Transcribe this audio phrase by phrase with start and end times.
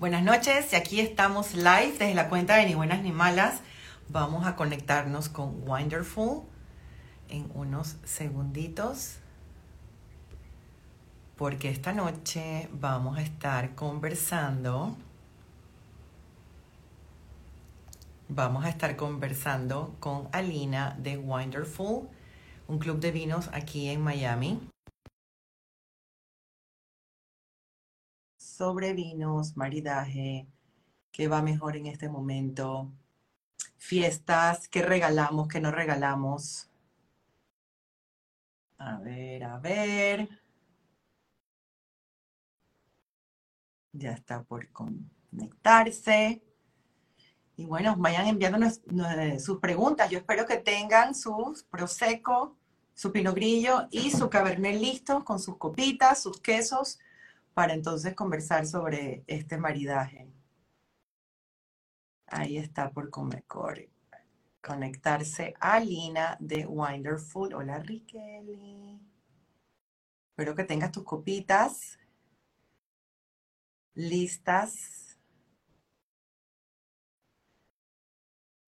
[0.00, 3.60] Buenas noches, y aquí estamos live desde la cuenta de Ni Buenas Ni Malas.
[4.08, 6.40] Vamos a conectarnos con Wonderful
[7.28, 9.16] en unos segunditos,
[11.36, 14.96] porque esta noche vamos a estar conversando.
[18.30, 22.08] Vamos a estar conversando con Alina de Wonderful,
[22.68, 24.69] un club de vinos aquí en Miami.
[28.60, 30.46] Sobre vinos, maridaje,
[31.12, 32.92] qué va mejor en este momento,
[33.78, 36.68] fiestas, qué regalamos, qué no regalamos.
[38.76, 40.28] A ver, a ver.
[43.92, 46.42] Ya está por conectarse.
[47.56, 48.58] Y bueno, vayan enviando
[49.38, 50.10] sus preguntas.
[50.10, 52.58] Yo espero que tengan su prosecco,
[52.92, 56.98] su pino grillo y su cabernet listo con sus copitas, sus quesos
[57.60, 60.26] para entonces conversar sobre este maridaje.
[62.26, 63.10] Ahí está por
[64.62, 67.52] conectarse a Lina de Wonderful.
[67.52, 68.98] Hola, Riqueli.
[70.30, 71.98] Espero que tengas tus copitas
[73.92, 75.18] listas.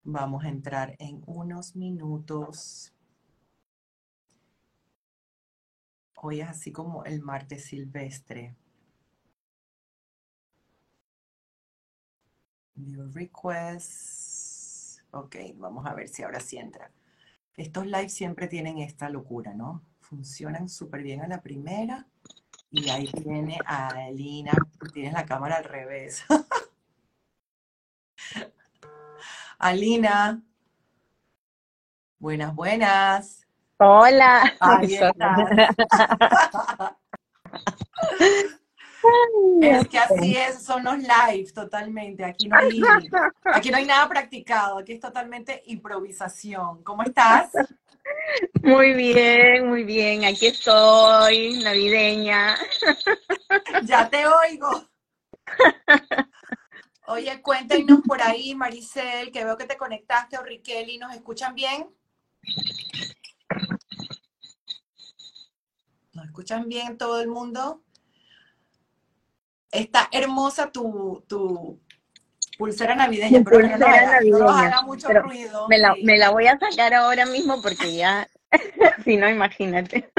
[0.04, 2.94] Vamos a entrar en unos minutos.
[6.18, 8.58] Hoy es así como el martes silvestre.
[12.82, 15.04] New requests.
[15.12, 16.90] Ok, vamos a ver si ahora sí entra.
[17.56, 19.84] Estos lives siempre tienen esta locura, ¿no?
[20.00, 22.08] Funcionan súper bien a la primera.
[22.72, 24.54] Y ahí viene Alina,
[24.94, 26.26] tienes la cámara al revés.
[29.60, 30.42] Alina,
[32.18, 33.46] buenas, buenas.
[33.78, 34.54] Hola.
[34.60, 34.98] Ahí
[39.62, 42.24] Es que así es, son los live totalmente.
[42.24, 42.82] Aquí no hay,
[43.46, 46.84] aquí no hay nada practicado, aquí es totalmente improvisación.
[46.84, 47.52] ¿Cómo estás?
[48.62, 50.26] Muy bien, muy bien.
[50.26, 52.56] Aquí estoy, navideña.
[53.84, 54.88] Ya te oigo.
[57.08, 61.94] Oye, cuéntenos por ahí, Maricel, que veo que te conectaste, o Riqueli, ¿nos escuchan bien?
[66.14, 67.84] ¿Nos escuchan bien todo el mundo?
[69.72, 71.80] Está hermosa tu, tu
[72.58, 73.78] pulsera navideña, pero no,
[74.40, 75.68] no, haga mucho ruido.
[75.68, 78.28] Me la, me la voy a sacar ahora mismo porque ya,
[79.04, 80.12] si no, imagínate.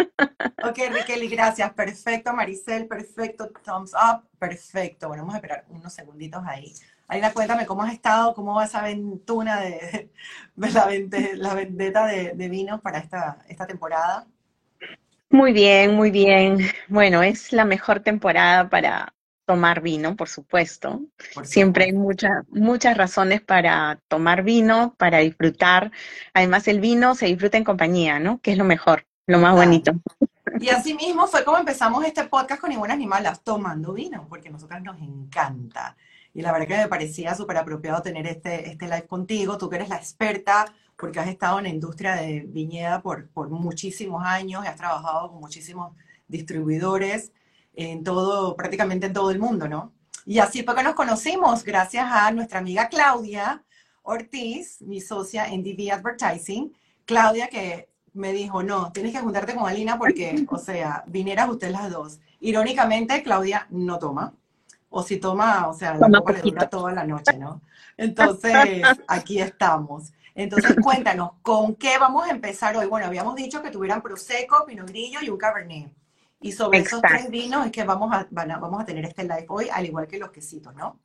[0.65, 1.73] Ok, Riqueli, gracias.
[1.73, 3.51] Perfecto, Maricel, perfecto.
[3.65, 5.09] Thumbs up, perfecto.
[5.09, 6.73] Bueno, vamos a esperar unos segunditos ahí.
[7.09, 10.11] Aina, cuéntame cómo has estado, cómo va esa aventura de,
[10.57, 10.89] la,
[11.35, 14.27] la vendetta de, de, vinos para esta, esta temporada.
[15.29, 16.59] Muy bien, muy bien.
[16.89, 19.13] Bueno, es la mejor temporada para,
[19.53, 21.03] tomar vino, por supuesto.
[21.45, 25.93] Siempre hay muchas muchas razones para tomar vino, para disfrutar.
[26.33, 28.41] Además, el vino se disfruta en compañía, ¿no?
[28.41, 29.93] Que es lo mejor, lo más bonito.
[30.59, 34.53] Y así mismo fue como empezamos este podcast con Ninguna Animalas, tomando vino, porque a
[34.53, 35.99] nosotras nos encanta.
[36.33, 39.77] Y la verdad que me parecía súper apropiado tener este, este live contigo, tú que
[39.77, 40.65] eres la experta,
[40.97, 45.31] porque has estado en la industria de viñeda por, por muchísimos años y has trabajado
[45.31, 45.95] con muchísimos
[46.27, 47.33] distribuidores
[47.75, 49.93] en todo, prácticamente en todo el mundo, ¿no?
[50.25, 53.65] Y así fue que nos conocimos, gracias a nuestra amiga Claudia
[54.03, 56.73] Ortiz, mi socia en DV Advertising.
[57.05, 61.73] Claudia que me dijo, no, tienes que juntarte con Alina porque, o sea, vinieras ustedes
[61.73, 62.21] las dos.
[62.41, 64.35] Irónicamente, Claudia no toma.
[64.91, 67.63] O si toma, o sea, la copa le dura toda la noche, ¿no?
[67.97, 70.13] Entonces, aquí estamos.
[70.35, 72.87] Entonces, cuéntanos, ¿con qué vamos a empezar hoy?
[72.87, 75.91] Bueno, habíamos dicho que tuvieran Prosecco, Pinot Grillo y un Cabernet.
[76.43, 79.69] Y sobre esos tres vinos es que vamos a, vamos a tener este live hoy,
[79.71, 81.01] al igual que los quesitos, ¿no?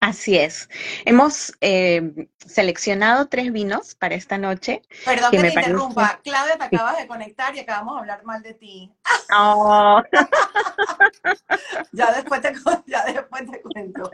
[0.00, 0.68] Así es.
[1.04, 4.82] Hemos eh, seleccionado tres vinos para esta noche.
[5.04, 6.20] Perdón que, te interrumpa.
[6.22, 8.92] Claudia, te acabas de conectar y acabamos de hablar mal de ti.
[9.34, 10.02] Oh.
[11.92, 12.52] ya, después te,
[12.86, 14.10] ya después te cuento.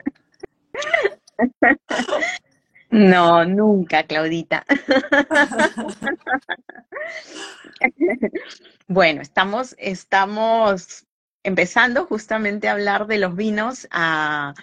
[2.91, 4.65] No, nunca, Claudita.
[8.89, 11.07] bueno, estamos, estamos
[11.43, 14.55] empezando justamente a hablar de los vinos, a,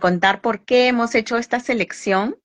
[0.00, 2.36] contar por qué hemos hecho esta selección.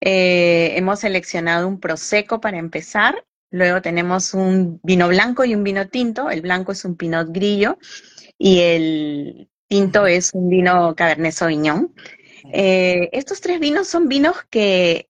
[0.00, 5.88] Eh, hemos seleccionado un prosecco para empezar, luego tenemos un vino blanco y un vino
[5.88, 6.28] tinto.
[6.30, 7.78] El blanco es un pinot grillo
[8.36, 11.94] y el tinto es un vino cabernet sauvignon.
[12.52, 15.08] Eh, estos tres vinos son vinos que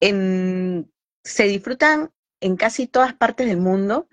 [0.00, 4.08] se disfrutan en casi todas partes del mundo,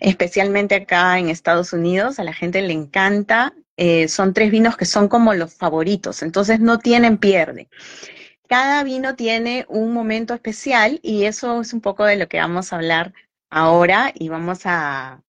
[0.00, 2.18] especialmente acá en Estados Unidos.
[2.18, 3.54] A la gente le encanta.
[3.76, 7.68] eh, son tres vinos que son como los favoritos, entonces no tienen pierde.
[8.46, 12.72] Cada vino tiene un momento especial y eso es un poco de lo que vamos
[12.72, 13.14] a hablar
[13.50, 15.22] ahora y vamos a...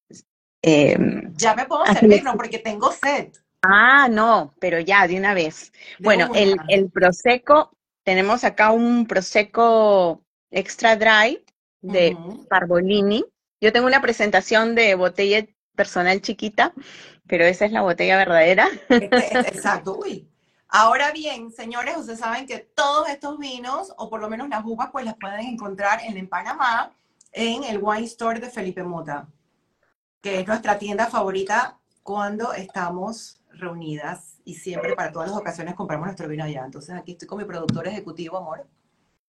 [0.61, 0.97] Eh,
[1.35, 3.29] ya me puedo servir, no, porque tengo sed.
[3.61, 5.71] Ah, no, pero ya, de una vez.
[5.99, 7.71] bueno, el, el Prosecco,
[8.03, 11.43] tenemos acá un Prosecco Extra Dry
[11.83, 12.17] de
[12.49, 13.23] Parbolini.
[13.61, 15.45] Yo tengo una presentación de botella
[15.75, 16.73] personal chiquita,
[17.27, 18.67] pero esa es la botella verdadera.
[18.89, 20.27] Exacto, uy.
[20.67, 24.89] Ahora bien, señores, ustedes saben que todos estos vinos, o por lo menos las uvas,
[24.91, 26.91] pues las pueden encontrar en, en Panamá,
[27.31, 29.27] en el Wine Store de Felipe Mota,
[30.21, 36.07] que es nuestra tienda favorita cuando estamos reunidas y siempre para todas las ocasiones compramos
[36.07, 36.65] nuestro vino allá.
[36.65, 38.65] Entonces aquí estoy con mi productor ejecutivo, amor.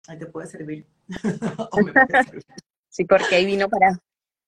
[0.09, 0.87] Ahí te puede servir.
[2.93, 3.99] Sí, porque hay vino para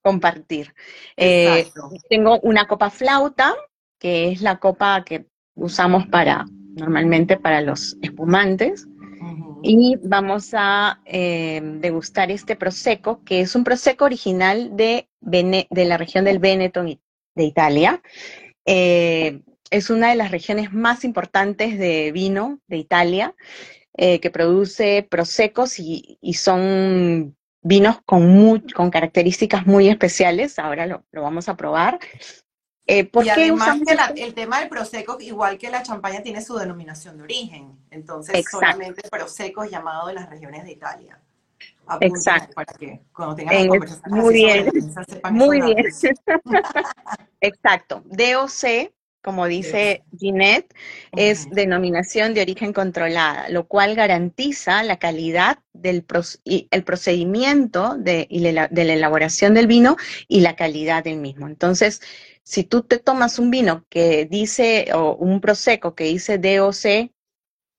[0.03, 0.75] compartir.
[1.17, 1.67] Eh,
[2.11, 3.55] tengo una copa flauta,
[3.99, 5.25] que es la copa que
[5.55, 8.87] usamos para normalmente para los espumantes.
[9.63, 15.97] Y vamos a eh, degustar este prosecco, que es un prosecco original de, de la
[15.97, 18.03] región del Veneto de Italia.
[18.67, 19.41] Eh,
[19.71, 23.35] es una de las regiones más importantes de vino de Italia,
[23.97, 31.49] que produce prosecos y, y son vinos con, con características muy especiales, ahora lo, vamos
[31.49, 31.99] a probar.
[32.87, 33.81] Eh, y además
[34.15, 37.79] el tema del Prosecco, igual que la champaña, tiene su denominación de origen.
[37.91, 41.19] Entonces, solamente Prosecco es llamado de las regiones de Italia.
[42.01, 42.55] Exacto.
[42.55, 43.69] Para que cuando tengan
[44.09, 44.71] Muy bien.
[45.31, 45.79] Muy bien.
[47.41, 48.03] Exacto.
[48.05, 48.93] DOC
[49.25, 50.75] como dice Ginette,
[51.13, 56.05] es denominación de origen controlada, lo cual garantiza la calidad del
[56.71, 59.97] el procedimiento de, la, elaboración del vino
[60.29, 61.49] y la calidad del mismo.
[61.49, 62.03] Entonces,
[62.43, 67.11] si tú te tomas un vino que dice, o un prosecco que dice DOC,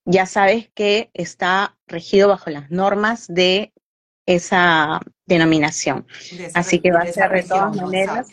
[0.04, 3.72] ya sabes que está regido bajo las normas de
[4.26, 6.08] esa denominación.
[6.54, 8.26] Así que va a ser de todas maneras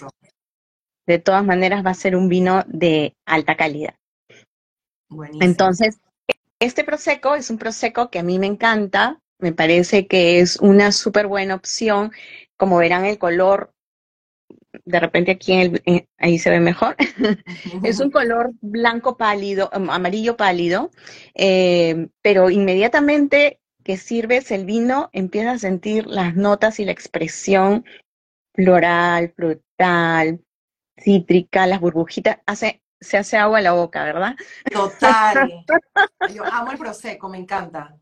[1.05, 3.95] de todas maneras va a ser un vino de alta calidad.
[5.39, 6.00] Entonces,
[6.59, 10.91] este Prosecco es un Prosecco que a mí me encanta, me parece que es una
[10.91, 12.11] súper buena opción.
[12.57, 13.73] Como verán, el color,
[14.85, 15.53] de repente aquí
[16.17, 16.95] ahí se ve mejor,
[17.83, 20.91] es un color blanco pálido, amarillo pálido,
[21.35, 27.83] eh, pero inmediatamente que sirves el vino, empiezas a sentir las notas y la expresión
[28.56, 30.39] floral, frutal,
[31.03, 34.35] cítrica, las burbujitas, hace, se hace agua en la boca, ¿verdad?
[34.71, 35.65] Total.
[36.33, 37.95] Yo amo el Prosecco, me encanta.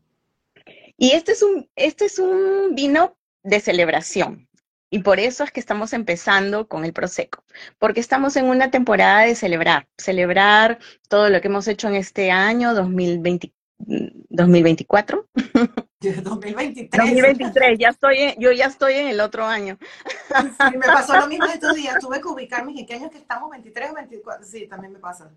[0.96, 4.48] Y este es un, este es un vino de celebración.
[4.90, 7.44] Y por eso es que estamos empezando con el Prosecco,
[7.78, 10.78] porque estamos en una temporada de celebrar, celebrar
[11.08, 15.26] todo lo que hemos hecho en este año 2020, 2024.
[16.22, 16.90] 2023.
[16.90, 19.78] 2023, ya estoy yo ya estoy en el otro año.
[19.80, 23.50] Sí, me pasó lo mismo estos días, tuve que ubicarme en qué años que estamos,
[23.50, 25.30] 23 o 24, sí, también me pasa.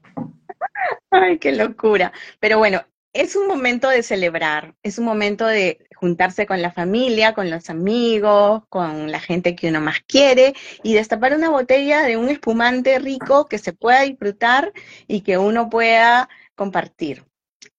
[1.11, 2.11] Ay, qué locura.
[2.39, 2.83] Pero bueno,
[3.13, 7.69] es un momento de celebrar, es un momento de juntarse con la familia, con los
[7.69, 10.53] amigos, con la gente que uno más quiere
[10.83, 14.73] y destapar una botella de un espumante rico que se pueda disfrutar
[15.07, 17.23] y que uno pueda compartir.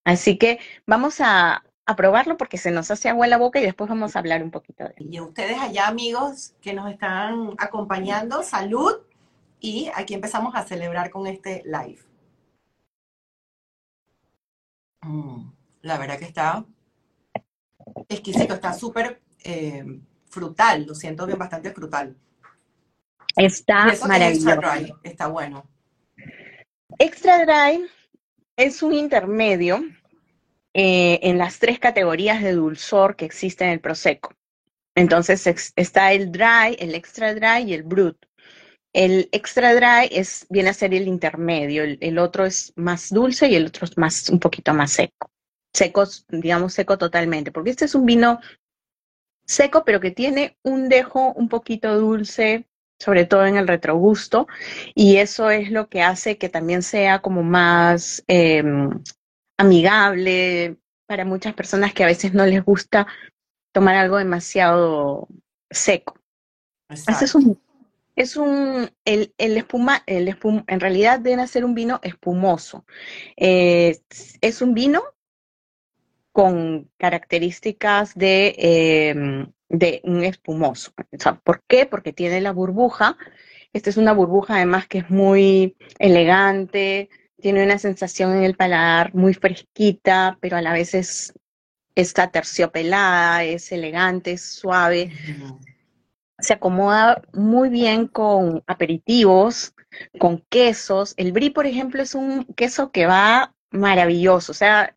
[0.04, 3.88] Así que vamos a, probarlo porque se nos hace agua en la boca y después
[3.88, 5.09] vamos a hablar un poquito de él.
[5.09, 8.97] Y ustedes allá, amigos que nos están acompañando, salud.
[9.61, 12.00] Y aquí empezamos a celebrar con este live.
[15.02, 15.50] Mm,
[15.83, 16.64] la verdad que está
[18.09, 19.85] exquisito, está súper eh,
[20.28, 22.16] frutal, lo siento bien, bastante frutal.
[23.37, 24.50] Está maravilloso.
[24.50, 25.69] Extra dry, está bueno.
[26.99, 27.87] Extra dry
[28.57, 29.83] es un intermedio
[30.78, 34.35] eh, en las tres categorías de dulzor que existen en el Prosecco.
[34.95, 38.18] Entonces está el dry, el extra dry y el brut.
[38.92, 43.54] El extra dry es, viene a ser el intermedio, el, otro es más dulce y
[43.54, 45.30] el otro es más, un poquito más seco.
[45.73, 48.38] Seco, digamos seco totalmente, porque este es un vino
[49.47, 52.66] seco, pero que tiene un dejo un poquito dulce,
[52.99, 54.47] sobre todo en el retrogusto,
[54.95, 58.90] y eso es lo que hace que también sea como más em,
[59.56, 63.06] amigable para muchas personas que a veces no les gusta
[63.72, 65.28] tomar algo demasiado
[65.70, 66.18] seco.
[66.88, 67.60] Ese es un,
[68.14, 72.84] es un, el, el espuma, el espum, en realidad debe ser un vino espumoso.
[73.36, 74.00] Eh,
[74.40, 75.02] es un vino
[76.32, 80.92] con características de em, de un espumoso.
[81.44, 81.86] ¿Por qué?
[81.86, 83.16] Porque tiene la burbuja.
[83.72, 87.10] Esta es una burbuja además que es muy elegante,
[87.46, 91.32] tiene una sensación en el paladar muy fresquita, pero a la vez es,
[91.94, 95.12] está terciopelada, es elegante, es suave.
[96.40, 99.74] Se acomoda muy bien con aperitivos,
[100.18, 101.14] con quesos.
[101.16, 104.50] El brie, por ejemplo, es un queso que va maravilloso.
[104.50, 104.92] O sea,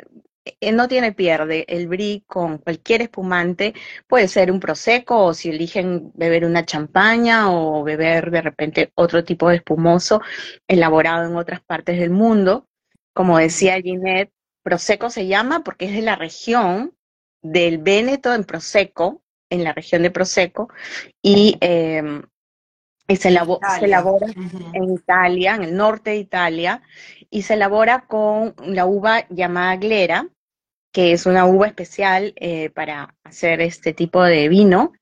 [0.73, 1.65] no tiene pierde.
[1.67, 3.73] El brie con cualquier espumante
[4.07, 9.23] puede ser un prosecco o si eligen beber una champaña o beber de repente otro
[9.23, 10.21] tipo de espumoso
[10.67, 12.67] elaborado en otras partes del mundo.
[13.13, 14.31] Como decía Ginette,
[14.63, 16.93] prosecco se llama porque es de la región
[17.41, 20.69] del Véneto en prosecco, en la región de prosecco
[21.21, 22.23] y, em,
[23.07, 24.27] se, elabora, se elabora
[24.73, 26.83] en Italia, en el norte de Italia,
[27.29, 30.29] y se elabora con la uva llamada glera,
[30.91, 34.93] que es una uva especial eh, para hacer este tipo de vino.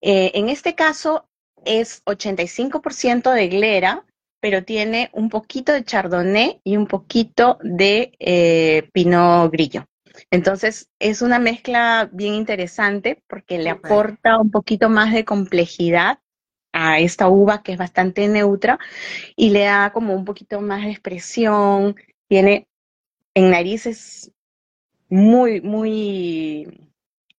[0.00, 1.28] Eh, en este caso
[1.64, 4.04] es 85% de glera,
[4.40, 9.86] pero tiene un poquito de chardonnay y un poquito de eh, pinot grillo.
[10.30, 16.18] Entonces es una mezcla bien interesante porque le aporta un poquito más de complejidad
[16.72, 18.78] a esta uva que es bastante neutra
[19.36, 21.96] y le da como un poquito más de expresión.
[22.28, 22.68] Tiene
[23.34, 24.32] en narices
[25.14, 26.90] muy, muy,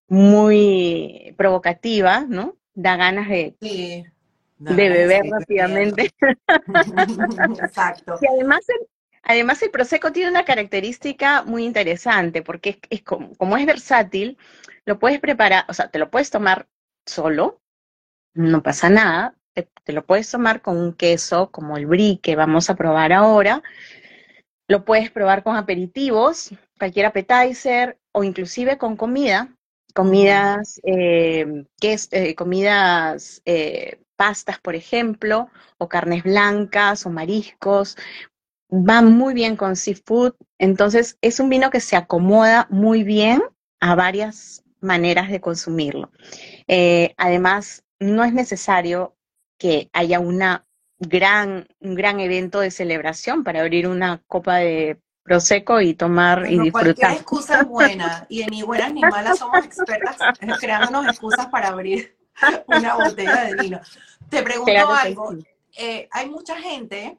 [0.08, 2.56] muy provocativa, ¿no?
[2.72, 6.10] Da ganas de, de beber rápidamente.
[7.62, 8.18] Exacto.
[8.22, 8.86] Y además el,
[9.22, 14.38] además el Prosecco tiene una característica muy interesante, porque es, como, es versátil,
[14.86, 16.68] lo puedes preparar, o sea, te lo puedes tomar
[17.04, 17.60] solo,
[18.32, 22.36] no pasa nada, te, te lo puedes tomar con un queso como el brie que
[22.36, 23.62] vamos a probar ahora,
[24.66, 29.56] lo puedes probar con aperitivos, cualquier appetizer o inclusive con comida,
[29.94, 37.96] comidas, eh, es, eh, comidas, eh, pastas, por ejemplo, o carnes blancas o mariscos.
[38.70, 43.42] Va muy bien con seafood, entonces es un vino que se acomoda muy bien
[43.80, 46.10] a varias maneras de consumirlo.
[47.16, 49.16] además, no es necesario
[49.58, 50.66] que haya una
[50.98, 56.58] gran, un gran evento de celebración para abrir una copa de prosecco y tomar y
[56.58, 56.94] disfrutar.
[56.94, 60.16] Cualquier excusa es buena y en ni buenas ni malas somos expertas
[60.60, 62.16] creándonos excusas para abrir
[62.66, 63.80] una botella de vino.
[64.30, 65.34] Te pregunto algo,
[65.76, 67.18] eh, hay mucha gente,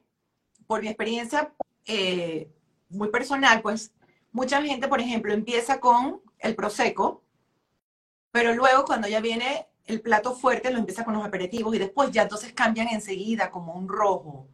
[0.66, 1.52] por mi experiencia
[1.86, 2.50] eh,
[2.88, 3.92] muy personal, pues
[4.32, 7.22] mucha gente, por ejemplo, empieza con el prosecco,
[8.30, 12.10] pero luego cuando ya viene el plato fuerte lo empieza con los aperitivos y después
[12.10, 14.48] ya entonces cambian enseguida como un rojo.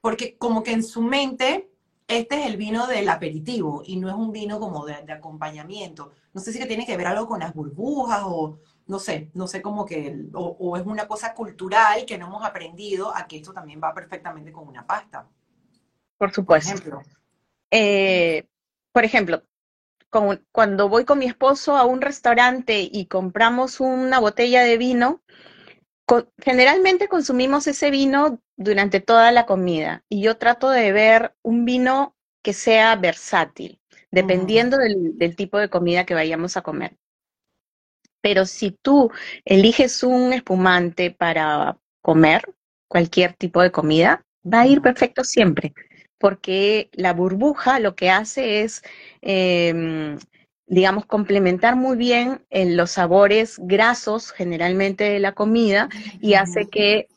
[0.00, 1.71] Porque como que en su mente
[2.08, 6.12] este es el vino del aperitivo y no es un vino como de, acompañamiento.
[6.32, 9.46] No sé si que tiene que ver algo con las burbujas o no sé, no
[9.46, 13.52] sé cómo que, o, es una cosa cultural que no hemos aprendido a que esto
[13.52, 15.26] también va perfectamente con una pasta.
[16.18, 16.72] Por supuesto.
[16.72, 17.02] Por ejemplo,
[17.70, 18.46] eh,
[18.92, 19.42] por ejemplo
[20.52, 25.22] cuando voy con mi esposo a un restaurante y compramos una botella de vino,
[26.38, 32.14] generalmente consumimos ese vino durante toda la comida y yo trato de ver un vino
[32.42, 33.80] que sea versátil,
[34.10, 36.96] dependiendo del, del tipo de comida que vayamos a comer.
[38.20, 39.10] Pero si tú
[39.44, 42.42] eliges un espumante para comer
[42.88, 45.72] cualquier tipo de comida, va a ir perfecto siempre
[46.22, 48.84] porque la burbuja lo que hace es,
[49.22, 50.16] em,
[50.72, 57.08] digamos, complementar muy bien en los sabores grasos generalmente de la comida y hace que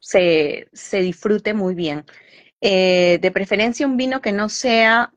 [0.00, 2.06] se, disfrute muy bien.
[2.62, 5.12] Eh, de preferencia un vino que no sea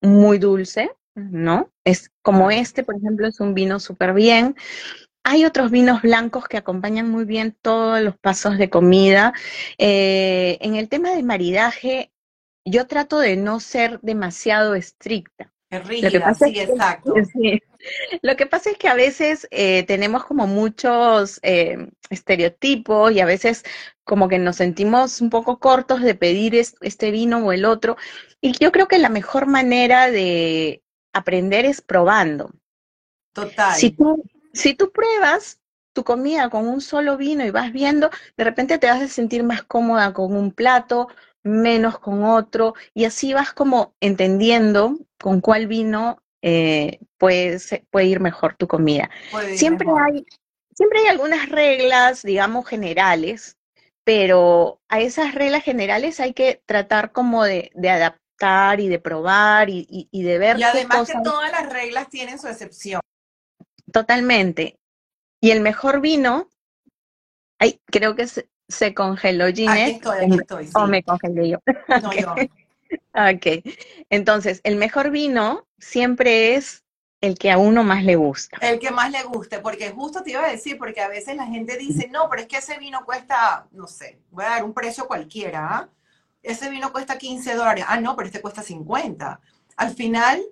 [0.00, 1.70] muy dulce, ¿no?
[1.84, 4.56] Es como este, por ejemplo, es un vino súper bien.
[5.22, 9.34] Hay otros vinos blancos que acompañan muy bien todos los pasos de comida.
[9.76, 12.10] Eh, en el tema del maridaje,
[12.64, 15.52] yo trato de no ser demasiado estricta.
[15.78, 17.14] Lo que pasa sí, es, exacto.
[18.22, 23.26] Lo que pasa es que a veces eh, tenemos como muchos eh, estereotipos y a
[23.26, 23.64] veces
[24.04, 27.96] como que nos sentimos un poco cortos de pedir este vino o el otro.
[28.40, 32.50] Y yo creo que la mejor manera de aprender es probando.
[33.32, 33.74] Total.
[33.74, 35.60] Si tú, si tú pruebas
[35.92, 39.42] tu comida con un solo vino y vas viendo, de repente te vas a sentir
[39.42, 41.08] más cómoda con un plato
[41.46, 47.58] menos con otro, y así vas como entendiendo con cuál vino eh, puede,
[47.90, 49.10] puede, ir mejor tu comida.
[49.54, 50.26] Siempre hay,
[50.74, 53.56] siempre hay algunas reglas, digamos, generales,
[54.04, 60.08] pero a esas reglas generales hay que tratar como de, adaptar y de probar y,
[60.12, 60.58] de ver.
[60.58, 63.00] Y además que todas las reglas tienen su excepción.
[63.92, 64.78] Totalmente.
[65.40, 66.50] Y el mejor vino,
[67.58, 69.70] ay, creo que es se congeló Ginette.
[69.70, 70.70] Aquí estoy, aquí estoy.
[70.74, 71.58] O me congelé yo.
[72.02, 72.34] No, yo.
[73.14, 73.64] Ok,
[74.10, 76.84] entonces el mejor vino siempre es
[77.20, 78.58] el que a uno más le gusta.
[78.60, 81.46] El que más le guste, porque justo te iba a decir, porque a veces la
[81.46, 84.74] gente dice, no, pero es que ese vino cuesta, no sé, voy a dar un
[84.74, 85.88] precio cualquiera, ¿ah?
[86.42, 89.40] ese vino cuesta 15 dólares, ah, no, pero este cuesta 50.
[89.76, 90.42] Al final,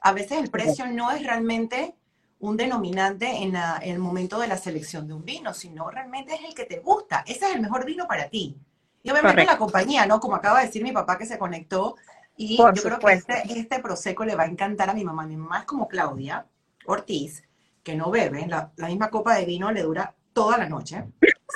[0.00, 1.96] a veces el precio no es realmente
[2.40, 6.54] un denominante en, el momento de la selección de un vino, sino realmente es el
[6.54, 8.56] que te gusta, ese es el mejor vino para ti.
[9.02, 10.20] Y obviamente la compañía, ¿no?
[10.20, 11.96] Como acaba de decir mi papá que se conectó,
[12.36, 15.26] y yo creo que este, este Prosecco le va a encantar a mi mamá.
[15.26, 16.46] Mi mamá es como Claudia
[16.86, 17.44] Ortiz,
[17.82, 21.04] que no bebe, la, la misma copa de vino le dura toda la noche,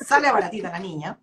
[0.06, 1.18] sale baratita la niña,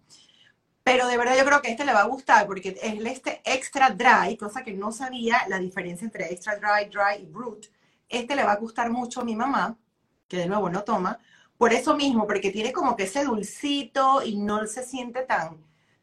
[0.84, 3.92] pero de verdad yo creo que este le va a gustar porque es este extra
[3.92, 7.68] dry, cosa que no sabía la diferencia entre extra dry, dry y brut.
[8.12, 9.78] Este le va a gustar mucho a mi mamá,
[10.28, 11.20] que de nuevo no toma,
[11.58, 15.58] por eso mismo, porque tiene como que ese dulcito y no se siente tan,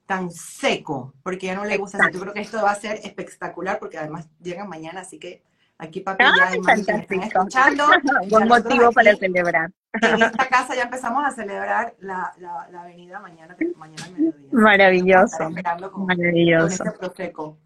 [0.07, 2.11] tan seco, porque ya no le gusta.
[2.13, 5.43] Yo creo que esto va a ser espectacular porque además llegan mañana, así que
[5.77, 7.87] aquí papi ya están escuchando.
[8.31, 9.71] Buen motivo para celebrar.
[10.01, 14.49] En esta casa ya empezamos a celebrar la, la, la avenida mañana, mañana mediodía.
[14.53, 15.51] Maravilloso.
[15.51, 16.85] Maravilloso.
[16.85, 17.59] Con este prosecco.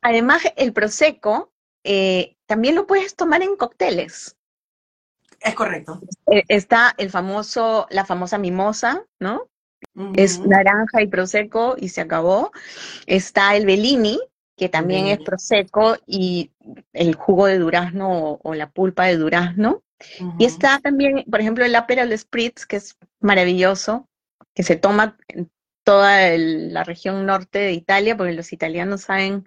[0.00, 4.36] Además, el prosecco eh, también lo puedes tomar en cócteles.
[5.40, 6.00] Es correcto.
[6.26, 9.48] Eh, está el famoso, la famosa mimosa, ¿no?
[10.16, 12.50] Es naranja y prosecco y se acabó.
[13.06, 14.18] Está el Bellini,
[14.56, 16.50] que también es prosecco y
[16.92, 19.82] el jugo de durazno o, la pulpa de durazno.
[20.38, 24.08] Y está también, por ejemplo, el Aperol Spritz, que es maravilloso,
[24.54, 25.50] que se toma en
[25.84, 29.44] toda la región norte deItalia, porque los italianos saben,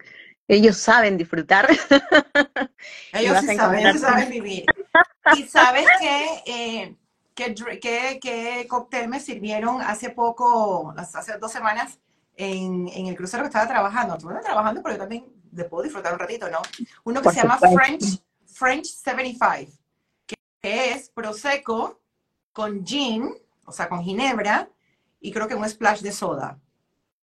[0.48, 1.68] ellos saben disfrutar.
[3.12, 4.64] ellos sí saben, saben vivir.
[5.36, 6.96] Y sabes que, eh,
[7.34, 11.98] ¿qué, cóctel me sirvieron hace poco, hace dos semanas,
[12.36, 14.14] en, el crucero que estaba trabajando?
[14.14, 16.58] Estuve trabajando, pero yo también le puedo disfrutar un ratito, ¿no?
[17.04, 19.78] Uno que se llama French, French 75
[20.60, 22.00] que es prosecco
[22.52, 23.32] con gin,
[23.64, 24.68] o sea, con ginebra,
[25.20, 26.58] y creo que un splash de soda.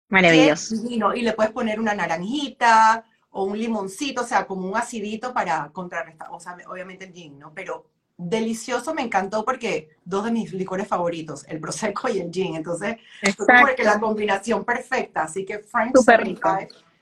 [0.09, 0.75] Maravilloso.
[0.89, 5.71] Y le puedes poner una naranjita o un limoncito, o sea, como un acidito para
[5.73, 7.53] contrarrestar, o sea, obviamente el gin, ¿no?
[7.53, 12.55] Pero delicioso, me encantó porque dos de mis licores favoritos, el prosecco y el gin,
[12.55, 12.97] entonces,
[13.61, 16.39] porque la combinación perfecta, así que Frank Super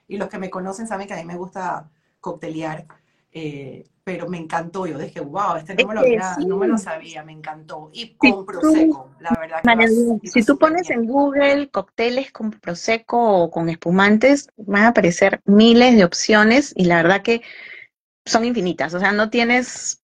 [0.08, 1.88] y los que me conocen saben que a mí me gusta
[2.20, 2.86] coctelear.
[3.32, 4.86] Eh, pero me encantó.
[4.86, 7.90] Yo dije, wow, este no me, lo había, no me lo sabía, me encantó.
[7.92, 9.62] Y con Prosecco, la verdad.
[10.20, 15.40] Que si tú pones en Google cócteles con Prosecco o con espumantes, van a aparecer
[15.44, 17.42] miles de opciones y la verdad que
[18.24, 18.92] son infinitas.
[18.94, 20.02] O sea, no tienes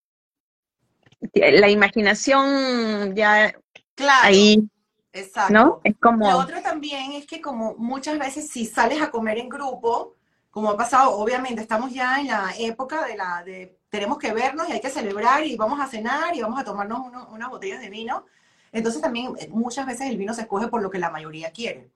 [1.35, 3.53] la imaginación ya
[3.95, 4.69] claro, ahí.
[5.13, 5.53] Exacto.
[5.53, 5.81] ¿No?
[5.83, 6.31] Es como...
[6.31, 10.15] Lo otro también es que como muchas veces si sales a comer en grupo,
[10.51, 14.69] como ha pasado, obviamente estamos ya en la época de la de tenemos que vernos
[14.69, 17.91] y hay que celebrar y vamos a cenar y vamos a tomarnos unas botellas de
[17.91, 18.27] vino.
[18.73, 21.91] Entonces también eh, muchas veces el vino se escoge por lo que la mayoría quiere.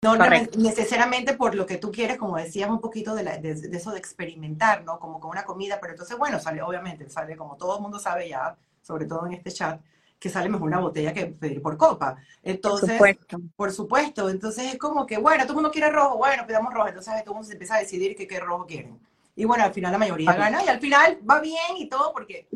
[0.00, 3.98] No necesariamente por lo que tú quieres, como decías un poquito de, de, eso de
[3.98, 5.00] experimentar, ¿no?
[5.00, 8.28] Como con una comida, pero entonces, bueno, sale, obviamente, sale como todo el mundo sabe
[8.28, 9.80] ya, sobre todo en este chat,
[10.20, 12.16] que sale mejor una botella que pedir por copa.
[12.44, 13.40] Entonces, por supuesto.
[13.56, 14.30] por supuesto.
[14.30, 16.86] Entonces es como que, bueno, todo el mundo quiere rojo, bueno, pidamos rojo.
[16.86, 19.00] Entonces todo el mundo se empieza a decidir que qué rojo quieren.
[19.38, 22.48] Y bueno, al final la mayoría gana y al final va bien y todo porque,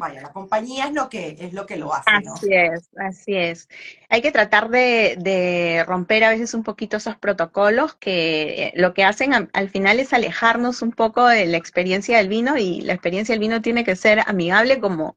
[0.00, 2.34] vaya, la compañía es lo que, es lo, que lo hace, ¿no?
[2.34, 3.68] Así es, así es.
[4.08, 8.94] Hay que tratar de, de romper a veces un poquito esos protocolos que eh, lo
[8.94, 12.94] que hacen al final es alejarnos un poco de la experiencia del vino y la
[12.94, 15.16] experiencia del vino tiene que ser amigable como,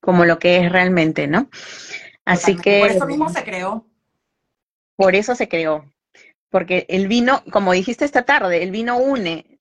[0.00, 1.50] como lo que es realmente, ¿no?
[2.24, 2.78] Así que...
[2.78, 3.88] Por eso mismo se creó.
[4.94, 5.84] Por eso se creó.
[6.48, 9.53] Porque el vino, como dijiste esta tarde, el vino une.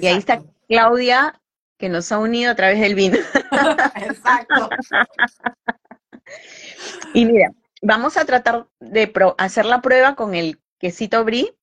[0.00, 1.40] Y ahí está Claudia,
[1.78, 3.16] que nos ha unido a través del vino.
[3.96, 4.70] Exacto.
[7.14, 11.54] y mira, vamos a tratar de hacer la prueba con el quesito brie.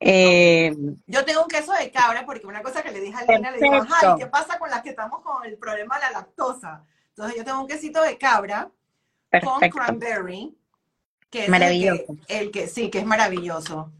[0.00, 0.74] Eh,
[1.06, 3.58] yo tengo un queso de cabra porque una cosa que le dije a Lina, le
[3.58, 6.84] digo, ay, ¿qué pasa con las que estamos con el problema de la lactosa?
[7.10, 8.70] Entonces yo tengo un quesito de cabra
[9.42, 10.54] con cranberry,
[11.30, 12.16] que es maravilloso.
[12.28, 13.92] El que, sí, que es maravilloso.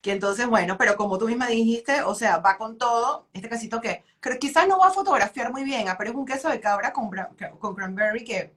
[0.00, 3.80] Que entonces, bueno, pero como tú misma dijiste, o sea, va con todo, este quesito
[3.80, 4.04] que,
[4.40, 7.10] quizás no va a fotografiar muy bien, ah, pero es un queso de cabra con,
[7.58, 8.54] con cranberry que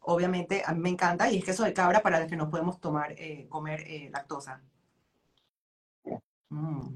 [0.00, 2.80] obviamente a mí me encanta y es queso de cabra para los que no podemos
[2.80, 4.62] tomar, eh, comer eh, lactosa.
[6.50, 6.94] Mm.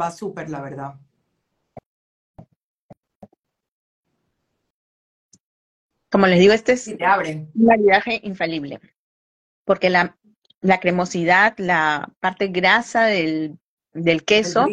[0.00, 0.94] Va súper, la verdad.
[6.10, 8.80] Como les digo, este es un maridaje infalible,
[9.64, 10.18] porque la,
[10.80, 13.58] cremosidad, la parte grasa del,
[13.92, 14.66] del queso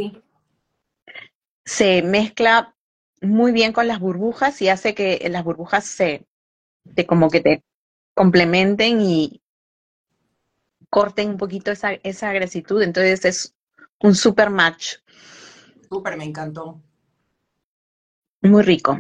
[1.66, 2.76] se mezcla
[3.22, 6.26] muy bien con las burbujas y hace que las burbujas se
[6.96, 7.64] te, como que te
[8.14, 9.42] complementen y
[10.90, 12.82] corten un poquito esa, esa grasitud.
[12.82, 13.56] Entonces es
[14.00, 14.96] un super match.
[15.90, 16.82] Súper, me encantó.
[18.42, 18.98] Muy rico.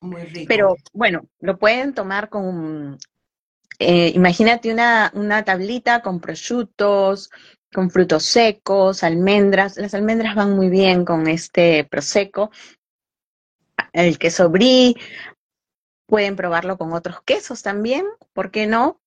[0.00, 0.46] Muy rico.
[0.48, 2.98] Pero bueno, lo pueden tomar con,
[3.80, 7.30] eh, imagínate una, una tablita con prosciutos,
[7.72, 9.76] con frutos secos, almendras.
[9.78, 12.50] Las almendras van muy bien con este prosecco.
[13.92, 14.94] El queso brie,
[16.06, 19.00] pueden probarlo con otros quesos también, ¿por qué no?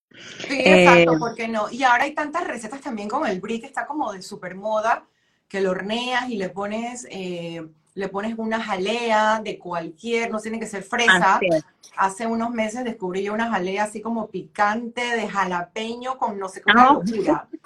[0.47, 1.69] Sí, exacto, eh, ¿por qué no?
[1.69, 5.05] Y ahora hay tantas recetas también con el brie que está como de super moda,
[5.47, 10.59] que lo horneas y le pones, eh, le pones una jalea de cualquier, no tiene
[10.59, 11.39] que ser fresa.
[11.95, 16.61] Hace unos meses descubrí yo una jalea así como picante de jalapeño con no sé
[16.61, 17.47] cómo locura.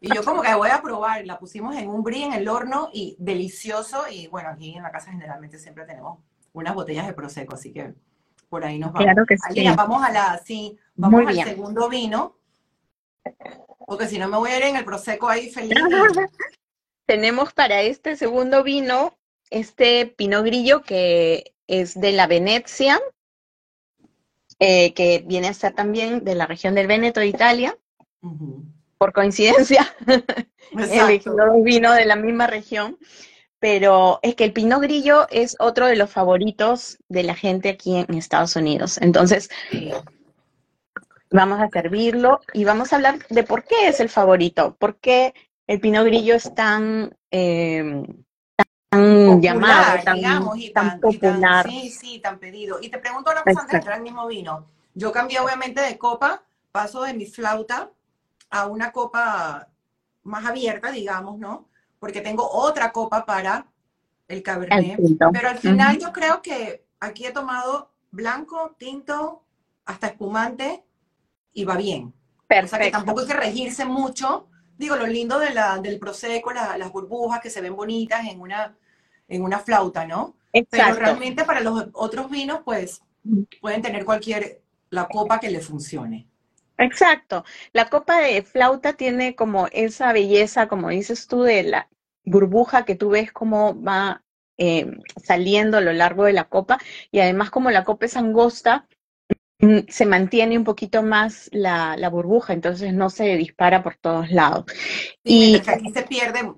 [0.00, 2.88] Y yo como que voy a probar, la pusimos en un brie en el horno
[2.90, 4.04] y delicioso.
[4.10, 6.20] Y bueno, aquí en la casa generalmente siempre tenemos
[6.54, 7.92] unas botellas de Prosecco, así que
[8.48, 9.04] por ahí nos vamos.
[9.04, 9.68] Claro que sí.
[9.76, 12.38] vamos a la, sí, vamos al segundo vino.
[13.86, 15.74] Porque si no me voy a ir en el Prosecco ahí feliz.
[17.06, 19.18] Tenemos para este segundo vino
[19.50, 23.00] este Pinot Grillo que es de la Venecia,
[24.58, 27.78] eh, que viene a ser también de la región del Veneto de Italia.
[28.98, 29.94] Por coincidencia,
[30.78, 32.98] el vino de la misma región
[33.64, 37.96] pero es que el Pinot Grillo es otro de los favoritos de la gente aquí
[37.96, 38.98] en Estados Unidos.
[39.00, 39.48] Entonces,
[41.30, 45.32] vamos a servirlo y vamos a hablar de por qué es el favorito, por qué
[45.66, 47.16] el Pinot Grillo es tan,
[49.34, 50.02] em, llamado,
[50.74, 51.68] tan, popular.
[51.68, 52.78] sí, sí, tan pedido.
[52.80, 54.66] Y te pregunto una cosa antes de entrar al mismo vino.
[54.94, 56.42] Yo cambié obviamente de copa,
[56.72, 57.90] paso de mi flauta
[58.50, 59.68] a una copa
[60.22, 61.68] más abierta, digamos, ¿no?
[62.04, 63.66] porque tengo otra copa para
[64.28, 64.98] el Cabernet.
[65.32, 69.42] pero al final yo creo que aquí he tomado blanco, tinto,
[69.86, 70.84] hasta espumante
[71.54, 72.12] y va bien.
[72.46, 72.66] Perfecto.
[72.66, 74.48] O sea que tampoco hay que regirse mucho.
[74.76, 78.76] Digo, lo lindo de la, del Prosecco, las burbujas que se ven bonitas en una,
[79.28, 80.36] en una flauta, ¿no?
[80.52, 80.94] Exacto.
[80.94, 83.02] Pero realmente para los otros vinos, pues,
[83.60, 84.60] pueden tener cualquier,
[84.90, 86.28] la copa que le funcione.
[86.78, 87.44] Exacto.
[87.72, 91.88] La copa de flauta tiene como esa belleza, como dices tú, de la,
[92.24, 94.22] burbuja que tú ves cómo va
[94.56, 94.86] eh,
[95.22, 96.78] saliendo a lo largo de la copa
[97.10, 98.86] y además como la copa es angosta,
[99.88, 104.64] se mantiene un poquito más la, burbuja, entonces no se dispara por todos lados.
[105.22, 106.52] y aquí se pierde,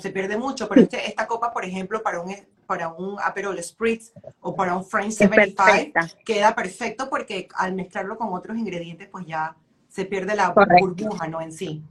[0.00, 2.34] se pierde mucho, pero este, esta copa, por ejemplo, para un,
[2.66, 8.32] para un Aperol Spritz o para un French 75, queda perfecto porque al mezclarlo con
[8.32, 9.54] otros ingredientes, pues ya
[9.88, 11.40] se pierde la burbuja, ¿no?
[11.40, 11.82] En sí.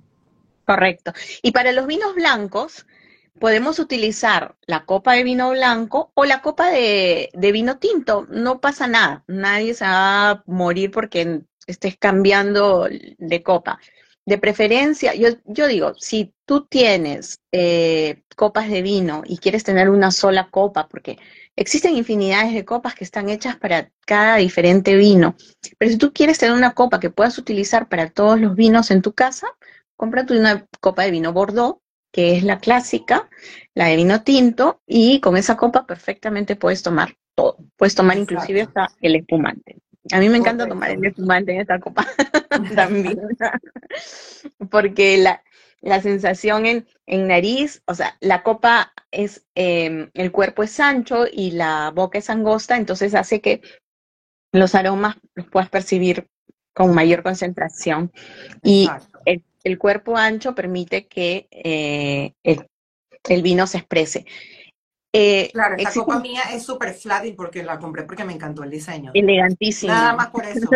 [0.66, 1.14] Correcto.
[1.44, 2.86] Y para los vinos blancos,
[3.40, 8.28] podemos utilizar la copa de vino blanco o la copa de, vino tinto.
[8.30, 9.24] No pasa nada.
[9.28, 13.80] Nadie se va a morir porque estés cambiando de copa.
[14.26, 19.90] De preferencia, yo, yo digo, si tú tienes eh, copas de vino y quieres tener
[19.90, 21.20] una sola copa, porque
[21.56, 25.36] existen infinidades de copas que están hechas para cada diferente vino,
[25.78, 29.04] pero si tú quieres tener una copa que puedas utilizar para todos los vinos en
[29.04, 29.48] tu casa,
[29.96, 31.78] cómprate una copa de vino Bordeaux,
[32.16, 33.30] que es la clásica,
[33.74, 37.58] la de vino tinto, y con esa copa perfectamente puedes tomar todo.
[37.76, 39.82] Puedes tomar inclusive hasta el espumante.
[40.14, 42.08] A mí me encanta tomar el espumante en esta copa
[42.74, 43.20] también,
[44.72, 51.26] porque la, sensación en, nariz, o sea, la copa es, em, el cuerpo es ancho
[51.30, 53.60] y la boca es angosta, entonces hace que
[54.54, 56.30] los aromas los puedas percibir
[56.74, 58.14] con mayor concentración.
[58.64, 58.90] Y
[59.66, 64.26] el cuerpo ancho permite que eh, el, vino se exprese.
[65.12, 68.70] Eh, claro, esta copa mía es súper flat porque la compré porque me encantó el
[68.70, 69.12] diseño.
[69.14, 69.92] Elegantísimo.
[69.92, 70.70] Nada más por eso,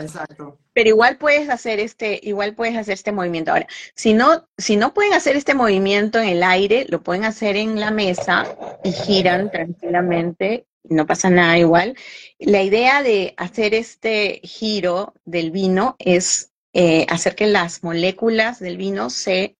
[0.00, 3.52] exacto, Pero igual puedes hacer este, igual puedes hacer este movimiento.
[3.52, 7.56] Ahora, si no, si no pueden hacer este movimiento en el aire, lo pueden hacer
[7.56, 8.46] en la mesa
[8.84, 11.96] y giran tranquilamente, no pasa nada igual.
[12.38, 18.76] La idea de hacer este giro del vino es eh, hacer que las moléculas del
[18.76, 19.56] vino se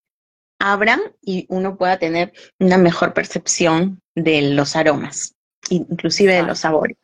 [0.58, 5.34] abran y uno pueda tener una mejor percepción de los aromas,
[5.70, 6.98] inclusive de los sabores.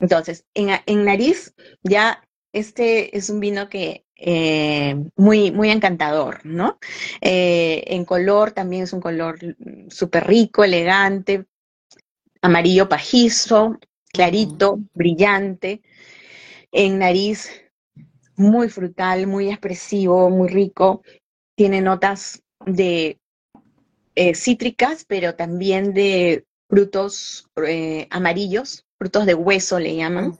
[0.00, 6.78] Entonces, en, nariz ya este es un vino que eh, muy, muy encantador, ¿no?
[7.20, 9.38] Eh, en color también es un color
[9.90, 11.44] súper rico, elegante,
[12.40, 13.78] amarillo pajizo,
[14.10, 15.82] clarito, brillante.
[16.70, 17.61] En nariz
[18.36, 21.02] muy frutal, muy expresivo, muy rico.
[21.54, 23.18] Tiene notas de
[24.14, 30.36] eh, cítricas, pero también de frutos eh, amarillos, frutos de hueso le llaman,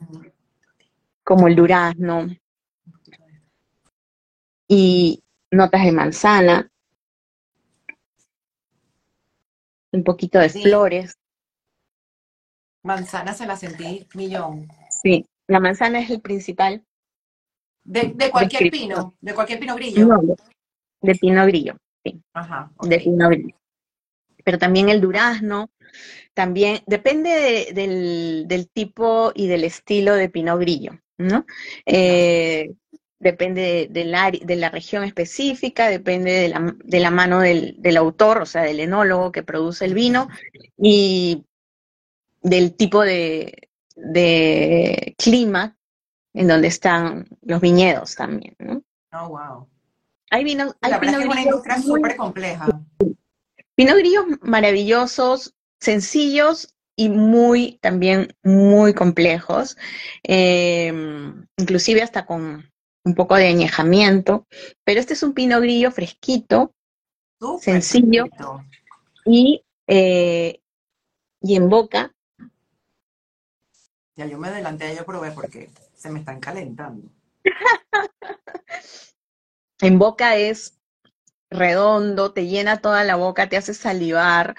[1.25, 2.29] como el durazno
[4.69, 6.71] y notas de manzana,
[9.93, 11.19] un poquito de Sí, flores.
[12.83, 14.69] manzana se la sentí millón.
[15.03, 16.85] Sí, la manzana es el principal
[17.85, 20.07] De, de cualquier pino, de cualquier pino grillo.
[20.07, 20.35] No, de,
[21.01, 23.57] de pino grillo, sí, Ajá, de pino grillo.
[24.45, 25.71] Pero también el durazno,
[26.35, 31.45] también depende de- del, del tipo y del estilo de pino grillo, ¿no?
[31.87, 32.73] Eh,
[33.19, 37.97] depende de, la, de la región específica, depende de la, de la mano del, del
[37.97, 40.29] autor, o sea, del enólogo que produce el vino,
[40.77, 41.45] y
[42.43, 45.77] del tipo de, de clima
[46.35, 48.83] en donde están los viñedos también, ¿no?
[49.13, 49.69] Oh, wow.
[50.31, 52.67] Hay vinos, hay La verdad es una industria súper compleja.
[53.75, 59.77] pinot grillos maravillosos, sencillos y muy, también muy complejos,
[60.23, 60.93] eh,
[61.59, 62.71] inclusive hasta con
[63.05, 64.47] un poco de añejamiento,
[64.85, 66.73] pero este es un pinot grillo fresquito,
[67.41, 68.65] Súper sencillo fresquito.
[69.27, 70.61] y, eh,
[71.41, 72.15] y en boca
[74.15, 75.71] Ya yo me adelanté, yo probé porque
[76.03, 77.09] se me están calentando.
[79.81, 80.79] En boca es
[81.51, 84.55] redondo, te llena toda la boca, te hace salivar,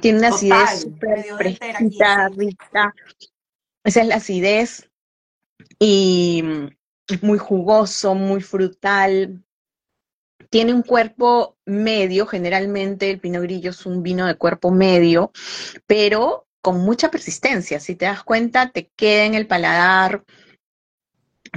[0.00, 2.92] tiene una acidez súper fresquita, rica.
[3.84, 4.90] Esa es la acidez
[5.78, 6.42] y
[7.06, 9.40] es muy jugoso, muy frutal.
[10.50, 15.30] Tiene un cuerpo medio, generalmente el Pinot Grillo es un vino de cuerpo medio,
[15.86, 17.78] pero con mucha persistencia.
[17.78, 20.24] Si te das cuenta, te queda en el paladar,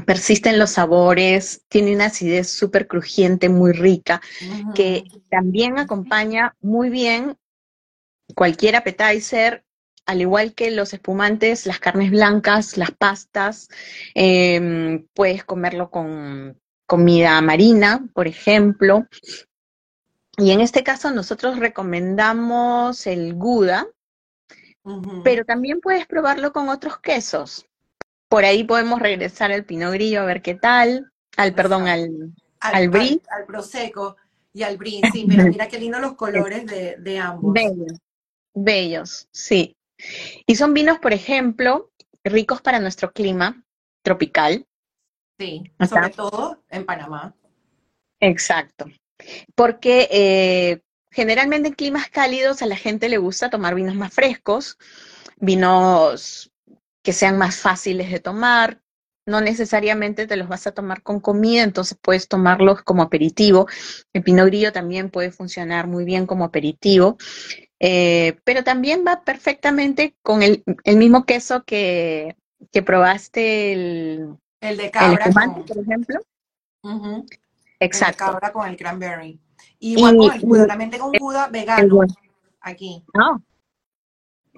[0.05, 4.21] persisten los sabores, tiene una acidez súper crujiente, muy rica,
[4.75, 7.37] que también acompaña muy bien
[8.35, 9.63] cualquier appetizer,
[10.05, 13.69] al igual que los espumantes, las carnes blancas, las pastas,
[14.13, 19.07] em, puedes comerlo con comida marina, por ejemplo.
[20.37, 23.87] Y en este caso nosotros recomendamos el Gouda,
[25.23, 27.65] pero también puedes probarlo con otros quesos.
[28.33, 32.75] Por ahí podemos regresar al Pinot Grillo a ver qué tal, al perdón, al, Al,
[32.75, 33.21] al Brie.
[33.29, 34.15] al, al Prosecco
[34.51, 37.53] y al Brie, sí, mira, mira qué lindos los colores de, de ambos.
[37.53, 37.99] Bellos,
[38.55, 39.77] bellos, sí.
[40.47, 41.91] Y son vinos, por ejemplo,
[42.23, 43.63] ricos para nuestro clima
[44.01, 44.65] tropical.
[45.37, 47.35] Sí, sobre todo en Panamá.
[48.19, 48.85] Exacto.
[49.53, 54.79] Porque eh, generalmente en climas cálidos a la gente le gusta tomar vinos más frescos,
[55.37, 56.49] vinos
[57.03, 58.81] que sean más fáciles de tomar.
[59.25, 63.67] No necesariamente te los vas a tomar con comida, entonces puedes tomarlos como aperitivo.
[64.13, 67.17] El Pinot Grillo también puede funcionar muy bien como aperitivo.
[67.79, 72.35] Eh, pero también va perfectamente con el, el mismo queso que,
[72.71, 76.19] que probaste el, El de el cabra espumante, con, por ejemplo.
[76.83, 77.35] ujú, el de
[77.81, 78.25] Exacto.
[78.25, 79.39] cabra con el cranberry.
[79.79, 82.05] Y igual Y con el Gouda, también tengo un el vegano
[82.61, 83.03] aquí.
[83.15, 83.37] ah,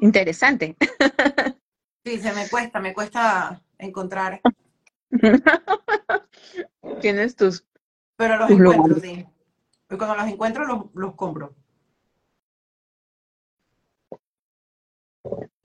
[0.01, 0.75] interesante.
[2.05, 4.39] Sí, se me cuesta, me cuesta encontrar,
[7.01, 7.65] Tienes tus,
[8.15, 9.01] pero los tus encuentro, lugares.
[9.01, 9.25] sí.
[9.89, 11.55] Y cuando los encuentro, los, los compro.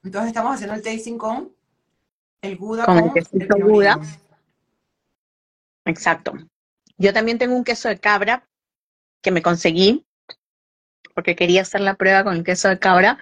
[0.03, 1.55] Entonces estamos haciendo el tasting con
[2.41, 4.01] el Gouda Con el con el quesito Gouda.
[5.85, 6.33] Exacto.
[6.97, 8.49] Yo también tengo un queso de cabra
[9.23, 10.07] que me conseguí
[11.15, 13.19] porque quería hacer la prueba con el queso de cabra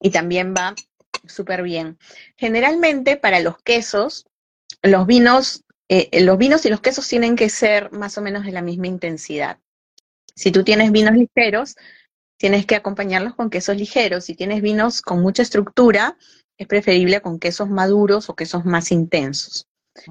[0.00, 0.74] y también va
[1.28, 1.98] súper bien.
[2.36, 4.26] Generalmente para los quesos,
[4.82, 8.52] los vinos, eh, los vinos y los quesos tienen que ser más o menos de
[8.52, 9.58] la misma intensidad.
[10.34, 11.76] Si tú tienes vinos ligeros,
[12.38, 14.24] tienes que acompañarlos con quesos ligeros.
[14.24, 16.16] Si tienes vinos con mucha estructura,
[16.58, 19.66] es preferible con quesos maduros o quesos más intensos.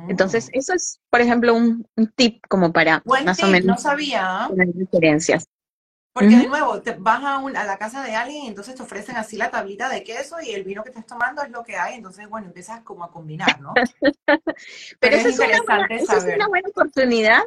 [0.10, 0.58] Entonces, Mm.
[0.60, 4.45] eso es, por ejemplo, un, un tip como para Buen más o menos no sabía,
[4.45, 4.49] ¿ah?
[4.73, 5.45] diferencias.
[6.15, 8.82] Porque de nuevo, te vas a, un- a la casa de alguien y entonces te
[8.84, 11.75] ofrecen así la tablita de queso y el vino que estás tomando es lo que
[11.75, 13.73] hay, entonces, bueno, empiezas como a combinar, ¿no?
[14.25, 14.41] Pero
[14.99, 17.41] Pero esa es una buena, es una buena oportunidad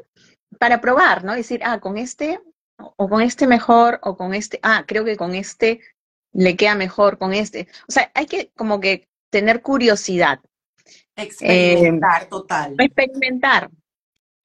[0.58, 1.34] para probar, ¿no?
[1.34, 2.40] Decir, ah, con este,
[2.76, 5.80] o con este mejor, o con este, ah, creo que con este
[6.32, 7.68] le queda mejor, con este.
[7.88, 10.40] O sea, hay que como que tener curiosidad,
[11.16, 12.74] eh, Experimentar total.
[12.78, 13.70] experimentar,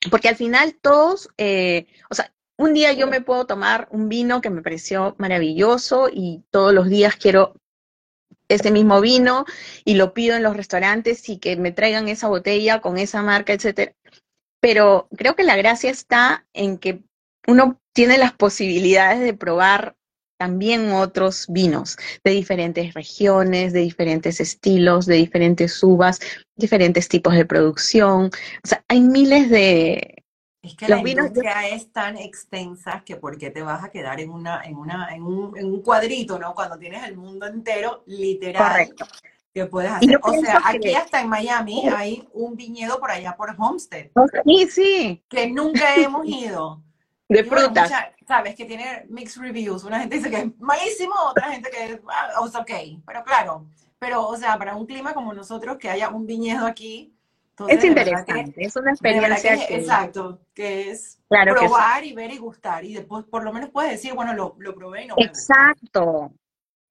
[0.10, 4.42] porque al final todos, eh, o sea, un día yo me puedo tomar un vino
[4.42, 7.56] que me pareció maravilloso y todos los días quiero
[8.48, 9.46] ese mismo vino
[9.86, 13.54] y lo pido en los restaurantes y que me traigan esa botella con esa marca,
[13.54, 13.94] etcétera.
[14.60, 17.04] Pero creo que la gracia está en que
[17.48, 19.96] uno tiene las posibilidades de probar
[20.38, 26.20] también otros vinos de diferentes regiones, de diferentes estilos, de diferentes uvas,
[26.56, 28.26] diferentes tipos de producción.
[28.26, 30.23] O sea, hay miles de...
[30.64, 34.30] Es que la industria es tan extensa que por qué te vas a quedar en
[34.30, 36.56] una, en una, en un, en un cuadrito, ¿no?
[36.56, 38.72] Cuando tienes el mundo entero, literal.
[38.72, 39.06] Correcto.
[39.54, 40.18] Que puedes hacer.
[40.24, 44.08] O sea, aquí hasta en Miami hay un viñedo por allá por Homestead.
[44.46, 45.24] Sí, sí.
[45.28, 46.82] Que nunca hemos ido.
[47.28, 47.92] De frutas.
[48.26, 49.84] Sabes que tiene mixed reviews.
[49.84, 52.72] Una gente dice que es malísimo, otra gente que es ah, ok.
[53.06, 53.66] Pero claro,
[54.00, 57.14] pero o sea, para un clima como nosotros, que haya un viñedo aquí.
[57.68, 59.54] Es interesante, es una experiencia.
[59.70, 62.84] Exacto, que es probar y ver y gustar.
[62.84, 66.34] Y después por lo menos puedes decir, bueno, lo, lo probé y no Exacto.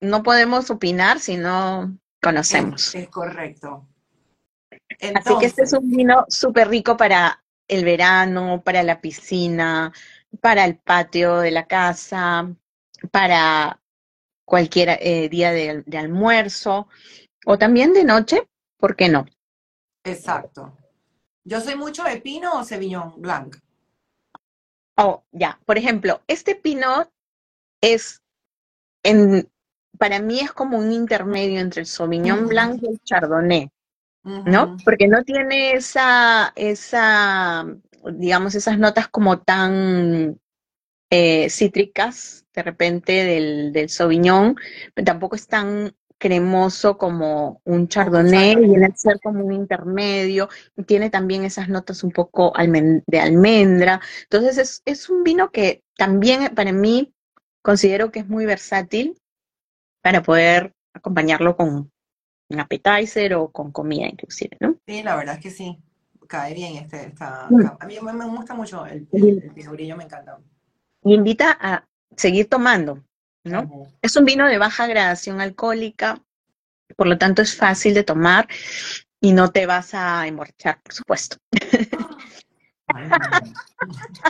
[0.00, 2.94] No podemos opinar si no conocemos.
[2.94, 3.86] Es, correcto.
[5.14, 9.92] Así que este es un vino súper rico para el verano, para la piscina,
[10.40, 12.52] para el patio de la casa,
[13.10, 13.80] para
[14.44, 16.88] cualquier eh, día de, almuerzo
[17.46, 19.26] o también de noche, ¿por qué no?
[20.04, 20.76] Exacto.
[21.44, 23.56] Yo soy mucho de pino o Sauvignon Blanc.
[24.96, 25.58] Oh, ya.
[25.64, 27.10] Por ejemplo, este pino
[27.80, 28.22] es
[29.02, 29.50] en,
[29.98, 33.70] para mí es como un intermedio entre el Sauvignon Blanc y el Chardonnay,
[34.22, 34.76] ¿no?
[34.84, 37.66] Porque no tiene esa, esa,
[38.12, 40.38] digamos, esas notas como tan
[41.10, 44.56] eh, cítricas de repente del, del Sauvignon,
[44.94, 50.84] pero tampoco es tan cremoso como un chardonnay, viene a ser como un intermedio, y
[50.84, 52.52] tiene también esas notas un poco
[53.08, 54.00] de almendra.
[54.22, 57.12] Entonces es, es, un vino que también para mí
[57.60, 59.20] considero que es muy versátil
[60.00, 61.90] para poder acompañarlo con
[62.48, 64.76] un appetizer o con comida inclusive, ¿no?
[64.86, 65.76] Sí, la verdad es que sí,
[66.28, 67.78] cae bien este, esta, mm.
[67.80, 70.38] a mí me, gusta mucho el, el, el me encanta.
[71.02, 71.84] Y invita a
[72.16, 73.02] seguir tomando,
[73.44, 73.88] ¿no?
[74.00, 76.22] Es un vino de baja gradación alcohólica,
[76.96, 78.48] por lo tanto es fácil de tomar
[79.20, 81.36] y no te vas a emborrachar, por supuesto.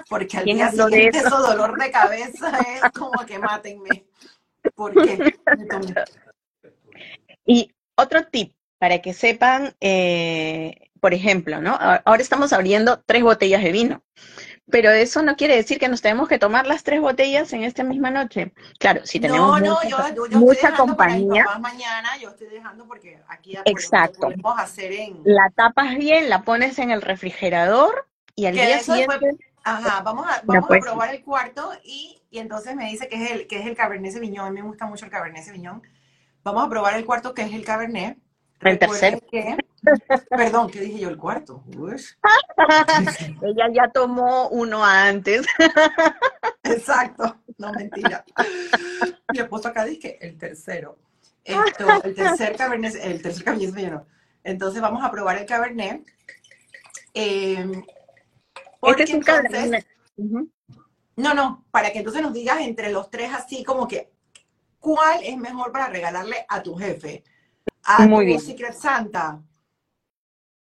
[0.09, 1.39] Porque al día siguiente eso?
[1.39, 4.07] dolor de cabeza es como que mátenme.
[4.75, 5.35] ¿Por qué?
[7.45, 11.77] Y otro tip, para que sepan, eh, por ejemplo, ¿no?
[12.05, 14.05] Ahora estamos abriendo tres botellas de vino,
[14.71, 17.85] pero eso no quiere decir que nos tenemos que tomar las tres botellas en esta
[17.85, 18.53] misma noche.
[18.79, 21.45] Claro, si tenemos no, no, mucha, yo, yo mucha compañía.
[21.61, 24.21] mañana, yo estoy dejando porque aquí Exacto.
[24.21, 25.21] podemos hacer en...
[25.25, 29.37] La tapas bien, la pones en el refrigerador y al día siguiente...
[29.65, 33.31] Ajá, vamos a, vamos a probar el cuarto y, y, entonces me dice que es
[33.31, 34.47] el que es el Cabernet Sauvignon.
[34.47, 35.83] A mí me gusta mucho el Cabernet Sauvignon.
[36.43, 38.19] Vamos a probar el cuarto que es el Cabernet.
[38.63, 39.19] El tercero.
[40.31, 41.09] perdón, ¿qué dije yo?
[41.09, 41.65] El cuarto.
[43.43, 45.47] Ella ya tomó uno antes.
[46.63, 48.25] Exacto, no mentira.
[49.33, 50.99] Mi esposo acá dice el tercero.
[51.45, 54.05] Esto, el tercer Cabernet, el tercer Cabernet
[54.45, 56.07] Entonces vamos a probar el Cabernet.
[57.15, 57.83] Eh,
[58.83, 59.87] este es un Cabernet.
[61.17, 64.11] No, no, para que entonces nos digas entre los tres así como que,
[64.79, 67.25] ¿cuál es mejor para regalarle a tu jefe?
[67.85, 69.43] A Muy Secret Santa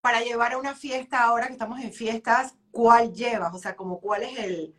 [0.01, 3.53] para llevar a una fiesta ahora que estamos en fiestas, ¿cuál llevas?
[3.53, 4.75] O sea, como cuál es el,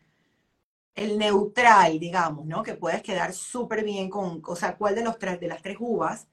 [0.95, 2.63] el neutral, digamos, ¿no?
[2.63, 5.77] Que puedes quedar súper bien con, o sea, cuál de los tres, de las tres
[5.79, 6.27] uvas,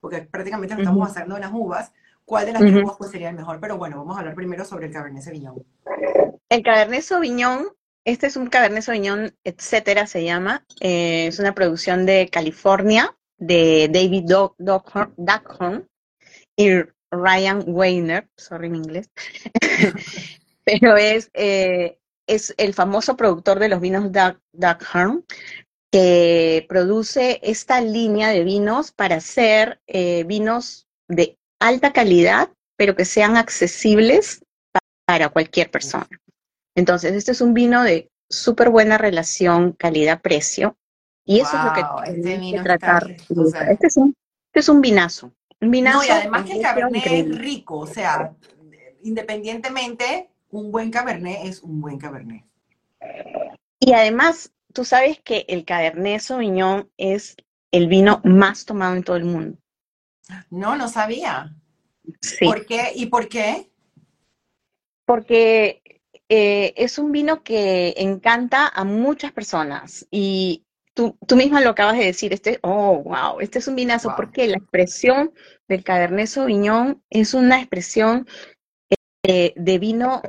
[0.00, 1.92] porque prácticamente estamos uh basando en las uvas,
[2.24, 3.60] cuál de las tres uvas pues sería el mejor.
[3.60, 5.64] Pero bueno, vamos a hablar primero sobre el Cabernet Sauvignon.
[6.48, 7.68] El Cabernet Sauvignon,
[8.04, 10.66] este es un Cabernet Sauvignon, etcétera, se llama.
[10.80, 14.24] Eh, es una producción de California de David
[14.58, 15.88] Duckhorn
[16.56, 16.70] y
[17.10, 19.10] Ryan Weiner, sorry en inglés,
[20.64, 24.10] pero es, eh, es el famoso productor de los vinos
[24.52, 25.24] Duckhorn,
[25.92, 33.04] que produce esta línea de vinos para hacer eh, vinos de alta calidad, pero que
[33.04, 34.42] sean accesibles
[35.06, 36.08] para cualquier persona.
[36.74, 40.76] Entonces, este es un vino de súper buena relación calidad-precio,
[41.24, 43.10] y eso es lo que tratar.
[43.10, 44.14] este, es un,
[44.46, 45.32] este es un vinazo.
[45.60, 48.34] Un vinazo no, y además que el cabernet es rico, o sea,
[49.02, 52.44] independientemente, un buen cabernet es un buen cabernet.
[53.80, 57.36] Y además, tú sabes que el cabernet sauvignon es
[57.70, 59.58] el vino más tomado en todo el mundo.
[60.50, 61.54] No, no sabía.
[62.20, 62.44] Sí.
[62.44, 62.92] ¿Por qué?
[62.94, 63.70] ¿Y por qué?
[65.04, 65.82] Porque
[66.28, 70.64] eh, es un vino que encanta a muchas personas y
[70.94, 74.46] tú, tú misma lo acabas de decir, este, oh, wow, este es un vinazo, porque
[74.46, 75.32] la expresión
[75.68, 78.26] del Cabernet Sauvignon es una expresión
[79.26, 80.22] eh, de vino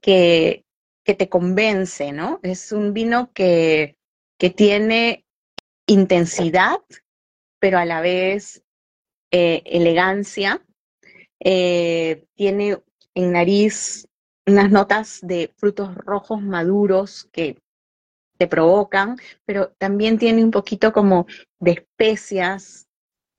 [0.00, 0.64] que,
[1.04, 2.40] que, te convence, ¿no?
[2.42, 3.96] Es un vino que,
[4.38, 5.24] que tiene
[5.86, 6.78] intensidad,
[7.58, 8.62] pero a la vez
[9.30, 10.62] eh, elegancia.
[11.40, 12.78] Eh, tiene
[13.14, 14.08] en nariz
[14.46, 17.58] unas notas de frutos rojos maduros que
[18.36, 21.26] te provocan, pero también tiene un poquito como
[21.58, 22.86] de especias,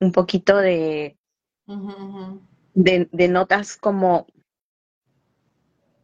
[0.00, 1.16] un poquito de,
[2.74, 4.26] de, notas como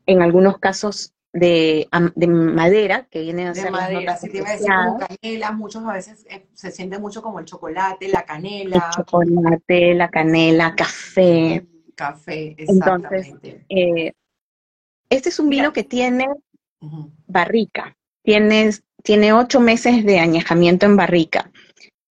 [0.07, 1.89] en algunos casos de,
[2.29, 6.25] madera, que vienen a ser madera, te iba a decir como canela, muchos a veces
[6.31, 8.77] eh, se siente mucho como el chocolate, la canela.
[8.77, 11.67] El chocolate, la canela, café.
[11.97, 13.27] Café, exactamente.
[13.27, 14.13] Entonces, eh,
[15.11, 16.29] este es un vino que tiene
[17.27, 21.53] barrica, tiene, ocho meses de añejamiento en barrica.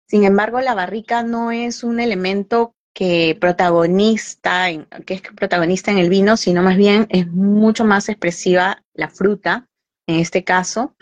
[0.08, 4.66] Sin embargo, la barrica no es un elemento que protagonista,
[5.06, 9.68] que es protagonista en el vino, sino más bien es mucho más expresiva la fruta,
[10.08, 10.96] en este caso,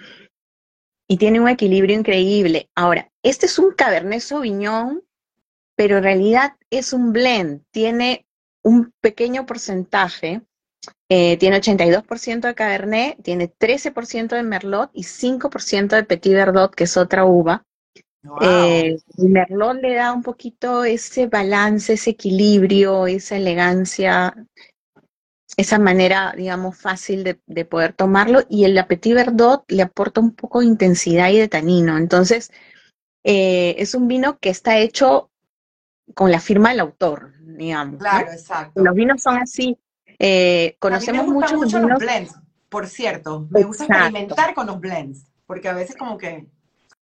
[1.08, 2.68] y tiene un equilibrio increíble.
[2.74, 5.02] Ahora, este es un Cabernet Sauvignon,
[5.74, 8.26] pero en realidad es un blend, tiene
[8.62, 10.42] un pequeño porcentaje,
[11.08, 16.84] eh, tiene 82% de Cabernet, tiene 13% de Merlot y 5% de Petit Verdot, que
[16.84, 17.64] es otra uva,
[18.40, 24.34] eh, Merlot le da un poquito ese balance, ese equilibrio, esa elegancia,
[25.56, 28.42] esa manera, digamos, fácil de, poder tomarlo.
[28.48, 31.96] Y el Petit Verdot le aporta un poco de intensidad y de tanino.
[31.96, 32.50] Entonces,
[33.24, 35.30] eh, es un vino que está hecho
[36.14, 37.98] con la firma del autor, digamos.
[37.98, 38.82] Claro, exacto.
[38.82, 39.78] Los vinos son así.
[40.18, 42.34] Eh, conocemos mucho, mucho los blends,
[42.68, 43.46] por cierto.
[43.50, 46.46] Me gusta experimentar con los blends, porque a veces como que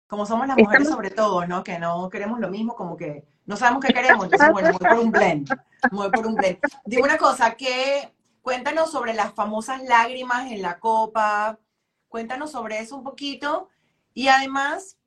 [0.09, 1.63] como somos las mujeres sobre todo, ¿no?
[1.63, 4.99] Que no queremos lo mismo, como que no sabemos qué queremos, entonces bueno, voy por
[4.99, 5.49] un blend,
[5.91, 6.57] voy por un blend.
[6.83, 11.59] Digo una cosa, que cuéntanos sobre las famosas lágrimas en la copa,
[12.07, 13.69] cuéntanos sobre eso un poquito,
[14.15, 14.97] y además,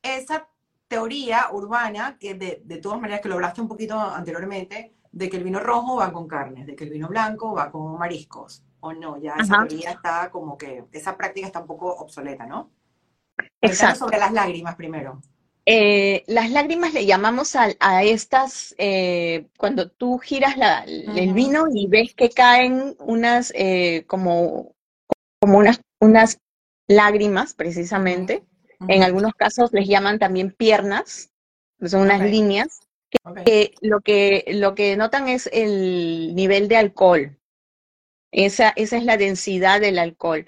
[0.00, 0.48] esa
[0.88, 5.38] teoría urbana, que de, de todas maneras que lo hablaste un poquito anteriormente, de que
[5.38, 8.92] el vino rojo va con carnes, de que el vino blanco va con mariscos, o
[8.92, 12.70] no, ya esa teoría está como que, esa práctica está un poco obsoleta, ¿no?
[13.62, 14.00] Exacto.
[14.00, 15.22] sobre las lágrimas primero.
[15.64, 20.54] Eh, las lágrimas le llamamos a, estas, eh, cuando tú giras
[20.86, 24.74] el vino y ves que caen unas, eh, como,
[25.40, 26.38] como unas, unas
[26.88, 28.44] lágrimas, precisamente.
[28.86, 31.32] En algunos casos les llaman también piernas,
[31.82, 32.85] son unas líneas,
[33.44, 37.38] que, lo que lo que notan es el nivel de alcohol.
[38.32, 40.46] Esa, esa es la densidad del alcohol,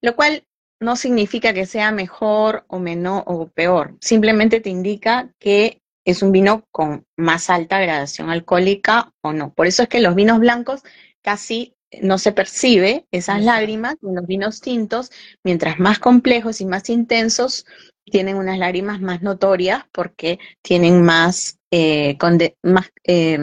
[0.00, 0.44] lo cual
[0.80, 6.32] no significa que sea mejor o menor o peor, simplemente te indica que es un
[6.32, 9.52] vino con más alta gradación alcohólica o no.
[9.52, 10.82] Por eso es que los vinos blancos
[11.22, 15.10] casi no se percibe esas lágrimas, en los vinos tintos,
[15.44, 17.66] mientras más complejos y más intensos,
[18.04, 22.16] tienen unas lágrimas más notorias porque tienen más, eh,
[22.62, 23.38] más, eh,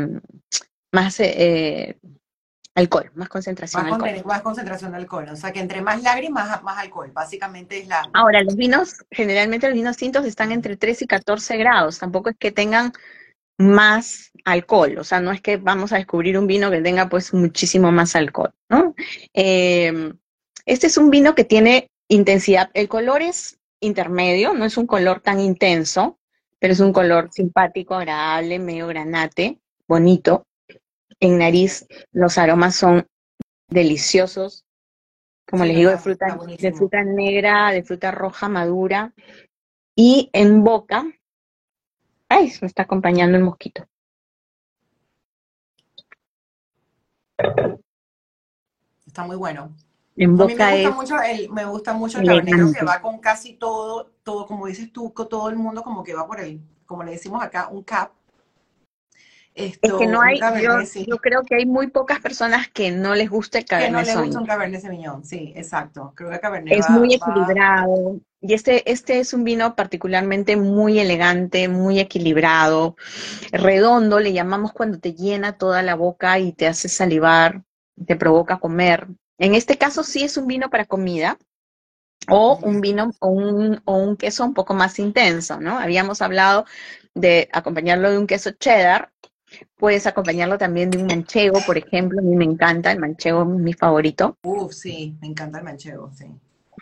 [0.91, 1.97] más eh,
[2.76, 4.26] Alcohol, más concentración más de alcohol.
[4.26, 8.09] Más concentración de alcohol, o sea que entre más lágrimas, más alcohol, básicamente es la...
[8.13, 12.36] Ahora, los vinos, generalmente los vinos tintos están entre 3 y 14 grados, tampoco es
[12.38, 12.91] que tengan
[13.59, 17.32] más alcohol, o sea, no es que vamos a descubrir un vino que tenga pues
[17.36, 18.95] muchísimo más alcohol, ¿no?
[19.34, 20.17] Em,
[20.65, 25.19] este es un vino que tiene intensidad, el color es intermedio, no es un color
[25.19, 26.17] tan intenso,
[26.64, 30.47] pero es un color simpático, agradable, medio granate, bonito,
[31.20, 33.05] en nariz los aromas son
[33.68, 34.64] deliciosos,
[35.45, 39.14] como les digo, de fruta, de fruta negra, de fruta roja madura.
[39.93, 41.03] Y en boca,
[42.30, 43.86] ay, me está acompañando el mosquito.
[49.05, 49.76] Está muy bueno.
[50.16, 53.53] En boca me gusta mucho el, me gusta mucho el cabernet que va con casi
[53.53, 57.11] todo, todo, como dices tú, todo el mundo como que va por el, como le
[57.11, 58.11] decimos acá, un cap
[59.55, 60.39] es que no hay,
[61.05, 64.20] yo, creo que hay muy pocas personas que no les guste el Cabernet Que no
[64.20, 66.11] les gusta un Cabernet Sauvignon, sí, exacto.
[66.16, 68.20] Creo que Cabernet Es muy equilibrado.
[68.41, 72.95] Y este, este es un vino particularmente muy elegante, muy equilibrado,
[73.51, 77.61] redondo, le llamamos cuando te llena toda la boca y te hace salivar,
[78.07, 79.07] te provoca comer.
[79.43, 81.37] En este caso sí es un vino para comida,
[82.29, 85.77] o un vino o un, o un queso un poco más intenso, ¿no?
[85.77, 86.63] Habíamos hablado
[87.13, 89.11] de acompañarlo de un queso cheddar,
[89.77, 92.19] Puedes acompañarlo también de un manchego, por ejemplo.
[92.19, 94.35] A mí me encanta, el manchego es mi favorito.
[94.43, 96.25] Uf, sí, me encanta el manchego, sí.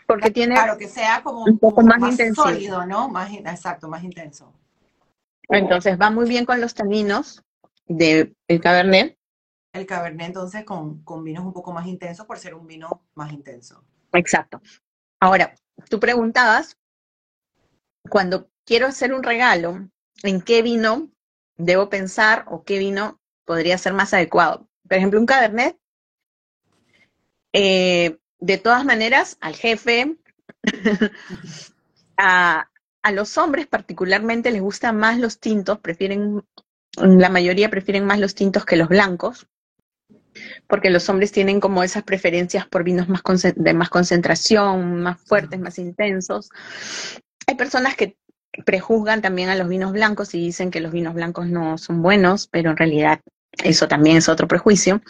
[0.08, 0.56] Porque tiene.
[0.56, 2.44] Claro, que sea como un poco más, intenso.
[2.44, 3.10] sólido, ¿no?
[3.10, 4.54] Más, exacto, más intenso.
[5.50, 7.44] Entonces va muy bien con los taninos
[7.88, 9.18] del el Cabernet.
[9.74, 13.32] El Cabernet, entonces, con, con vinos un poco más intensos por ser un vino más
[13.32, 13.84] intenso.
[14.14, 14.62] Exacto.
[15.20, 15.56] Ahora,
[15.90, 16.78] tú preguntabas,
[18.10, 19.88] cuando quiero hacer un regalo,
[20.24, 21.10] ¿en qué vino
[21.58, 24.68] debo pensar o qué vino podría ser más adecuado?
[24.88, 25.78] Por ejemplo, un cabernet,
[27.54, 30.18] eh, de todas maneras, al jefe,
[32.18, 32.70] a,
[33.04, 36.44] a los hombres particularmente les gustan más los tintos, prefieren,
[36.98, 39.48] la mayoría prefieren más los tintos que los blancos,
[40.68, 43.22] porque los hombres tienen como esas preferencias por vinos más
[43.56, 46.50] de más concentración, más fuertes, más intensos.
[47.48, 48.18] Hay personas que
[48.66, 52.48] prejuzgan también a los vinos blancos y dicen que los vinos blancos no son buenos,
[52.48, 53.22] pero en realidad
[53.64, 55.02] eso también es otro prejuicio.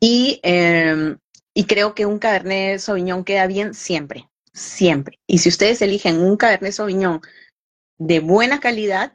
[0.00, 1.16] Y, eh,
[1.54, 5.18] y creo que un Cabernet Sauvignon queda bien siempre, siempre.
[5.26, 7.20] Y si ustedes eligen un Cabernet Sauvignon
[7.98, 9.14] de buena calidad,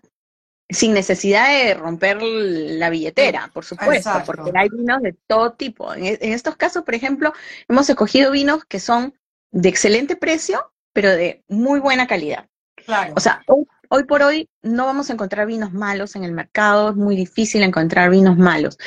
[0.70, 5.94] sin necesidad de romper la billetera, por supuesto, porque hay vinos de todo tipo.
[5.94, 7.34] En, estos casos, por ejemplo,
[7.68, 9.14] hemos escogido vinos que son
[9.52, 12.50] de excelente precio, pero de muy buena calidad.
[12.76, 13.14] Claro.
[13.16, 16.90] O sea, hoy, hoy, por hoy no vamos a encontrar vinos malos en el mercado,
[16.90, 18.78] es muy difícil encontrar vinos malos.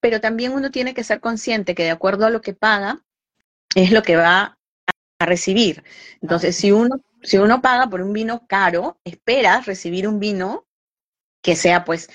[0.00, 3.02] Pero también uno tiene que ser consciente que de acuerdo a lo que paga,
[3.74, 4.56] es lo que va
[5.18, 5.82] a recibir.
[6.20, 10.63] Entonces, si uno, si uno paga por un vino caro, espera recibir un vino
[11.44, 12.08] que sea pues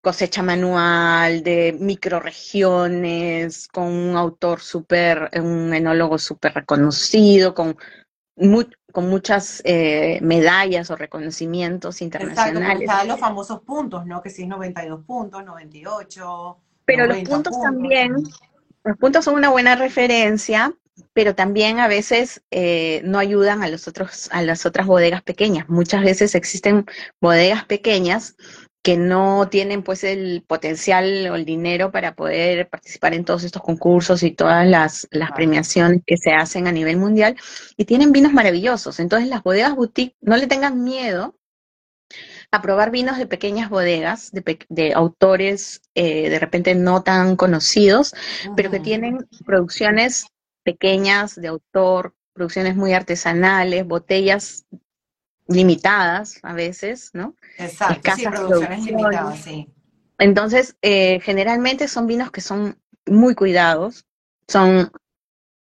[0.00, 7.76] cosecha manual, de microregiones, con un autor súper, un enólogo súper reconocido, con,
[8.92, 12.82] con muchas eh, medallas o reconocimientos internacionales.
[12.82, 14.22] Exacto, los famosos puntos, ¿no?
[14.22, 16.56] Que si es 92 puntos, 98.
[16.84, 18.14] Pero los puntos también,
[18.84, 20.72] los puntos son una buena referencia,
[21.14, 25.68] pero también a veces eh, no ayudan a los otros, a las otras bodegas pequeñas.
[25.68, 26.86] Muchas veces existen
[27.20, 28.36] bodegas pequeñas
[28.86, 33.60] que no tienen pues el potencial o el dinero para poder participar en todos estos
[33.60, 37.34] concursos y todas las, premiaciones que se hacen a nivel mundial
[37.76, 39.00] y tienen vinos maravillosos.
[39.00, 41.36] Entonces las bodegas boutique no le tengan miedo
[42.52, 48.14] a probar vinos de pequeñas bodegas, de, autores eh, de repente no tan conocidos,
[48.54, 50.28] pero que tienen producciones
[50.62, 54.64] pequeñas de autor, producciones muy artesanales, botellas
[55.48, 57.34] limitadas a veces, ¿no?
[57.58, 59.68] Exacto, sí, producciones limitadas, sí.
[60.18, 64.06] Entonces, eh, generalmente son vinos que son muy cuidados,
[64.48, 64.90] son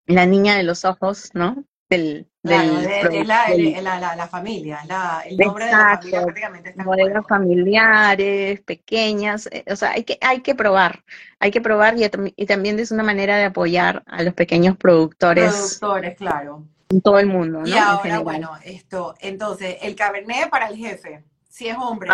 [0.07, 1.65] la niña de los ojos, ¿no?
[1.89, 4.79] Del, del, es la, la, familia,
[5.27, 10.41] el nombre de la familia prácticamente Bodegas familiares, pequeñas, eh, o sea, hay que, hay
[10.41, 11.03] que probar,
[11.41, 15.51] hay que probar y, y, también es una manera de apoyar a los pequeños productores.
[15.51, 16.65] Productores, claro
[16.99, 17.69] todo el mundo, ¿no?
[17.69, 22.11] Y ahora, bueno, esto, entonces, el cabernet para el jefe, si es hombre,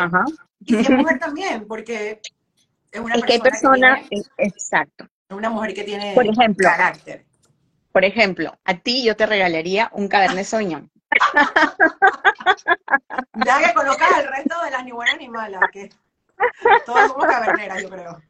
[0.61, 2.21] y si es mujer también, porque
[2.93, 5.09] es una persona, que exacto.
[5.29, 7.25] Es una mujer que tiene por ejemplo, carácter.
[7.91, 10.91] Por ejemplo, a ti yo te regalaría un cabernet sauvignon.
[13.47, 15.89] ya que colocas el resto de las ni buenas ni malas, que
[16.85, 18.21] todos somos caberneras, yo creo.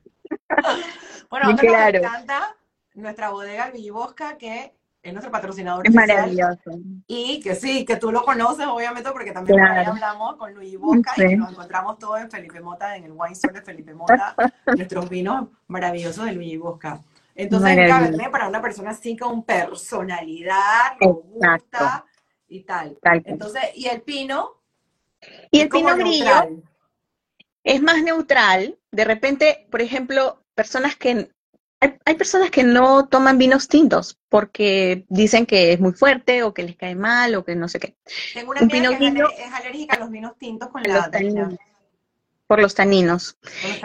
[1.28, 2.56] Bueno, nos encanta
[2.94, 4.75] nuestra bodega Villibosca, que
[5.06, 5.86] es nuestro patrocinador.
[5.86, 6.78] Es maravilloso.
[7.06, 11.12] Y que sí, que tú lo conoces, obviamente, porque también ahí hablamos con Luis Boca
[11.16, 14.34] y nos encontramos todos en Felipe Mota, en el Wine Store de Felipe Mota,
[14.76, 17.00] nuestros vinos maravillosos de Luis Bosca.
[17.34, 22.04] Entonces, Cabernet para una persona así con personalidad, robusta
[22.48, 22.98] y tal.
[23.24, 24.62] Entonces, ¿y el pino?
[25.50, 26.62] Y el pino grillo
[27.62, 28.78] es más neutral.
[28.90, 31.30] De repente, por ejemplo, personas que
[32.04, 36.62] hay, personas que no toman vinos tintos porque dicen que es muy fuerte o que
[36.62, 37.96] les cae mal o que no sé qué.
[38.34, 41.54] Tengo una amiga que es, alérgica a los vinos tintos con la taninos,
[42.46, 43.38] por los taninos.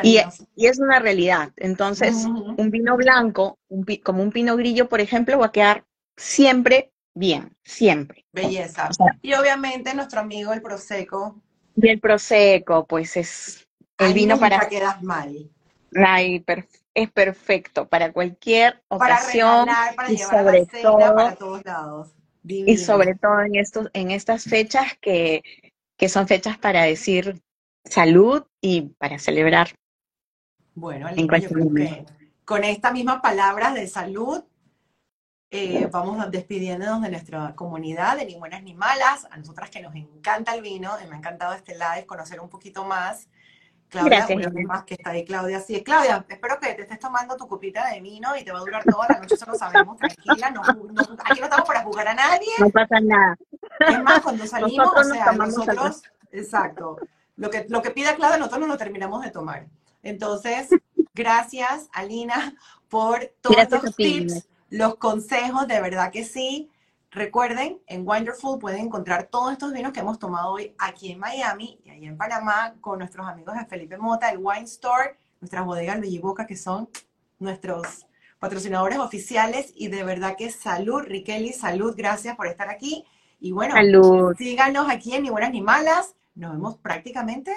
[0.04, 0.18] Y,
[0.58, 1.52] es una realidad.
[1.58, 3.60] Entonces, un vino blanco,
[4.04, 5.86] como un pino grillo, por ejemplo, va a quedar
[6.16, 8.26] siempre bien, siempre.
[8.32, 8.90] Belleza.
[9.22, 11.42] y obviamente nuestro amigo el Prosecco.
[11.76, 14.68] Y el Prosecco, pues es el vino para...
[14.68, 15.50] quedas mal.
[15.94, 19.68] Ay, perfecto es perfecto para cualquier ocasión
[20.10, 22.16] y sobre todo para todos lados.
[22.44, 25.44] Y sobre todo en estos, en estas fechas que,
[25.96, 27.40] que son fechas para decir
[27.86, 29.70] salud y para celebrar.
[30.74, 31.08] Bueno,
[32.46, 34.44] con estas mismas palabras de salud
[35.52, 39.28] eh, vamos despidiéndonos de nuestra comunidad de ni buenas ni malas.
[39.30, 42.50] A nosotras que nos encanta el vino, y me ha encantado este live, conocer un
[42.50, 43.28] poquito más
[43.92, 45.60] Claudia, Gracias, más que está ahí, Claudia.
[45.60, 48.62] Sí, Claudia, espero que te estés tomando tu copita de vino y te va a
[48.62, 50.50] durar toda la noche, eso lo sabemos, tranquila.
[50.50, 52.48] No, aquí no estamos para jugar a nadie.
[52.58, 53.38] No pasa nada.
[53.80, 57.00] Es más, cuando salimos, o sea, nosotros, exacto,
[57.36, 59.68] lo que, lo que pida Claudia, nosotros no lo terminamos de tomar.
[60.04, 60.70] Entonces,
[61.14, 62.56] gracias, Alina,
[62.88, 66.71] por todos los tips, los consejos, de verdad que sí.
[67.14, 71.78] Recuerden, en Wonderful pueden encontrar todos estos vinos que hemos tomado hoy aquí en Miami
[71.84, 76.00] y ahí en Panamá con nuestros amigos de Felipe Mota, el Wine Store, nuestras bodegas
[76.00, 76.90] Luigi Boca, que son
[77.38, 78.06] nuestros
[78.40, 79.74] patrocinadores oficiales.
[79.76, 83.04] Y de verdad que salud, Riqueli, salud, gracias por estar aquí.
[83.42, 84.34] Y bueno, salud.
[84.38, 86.16] síganos aquí en Ni Buenas Ni Malas.
[86.36, 87.54] Nos vemos prácticamente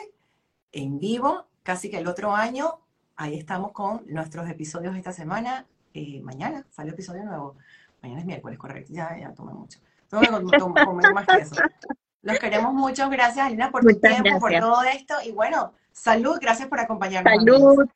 [0.72, 2.80] en vivo, casi que el otro año.
[3.14, 5.64] Ahí estamos con nuestros episodios esta semana.
[5.92, 7.55] Eh, mañana sale episodio nuevo.
[8.05, 8.92] Mañana es miércoles, correcto.
[8.92, 9.80] Ya, ya tomé mucho.
[10.11, 11.57] Tengo que comer más que eso.
[12.20, 13.09] Los queremos mucho.
[13.09, 15.14] Gracias, Alina, por tu tiempo, por todo esto.
[15.24, 16.36] Y bueno, salud.
[16.38, 17.32] Gracias por acompañarnos.
[17.32, 17.88] Salud.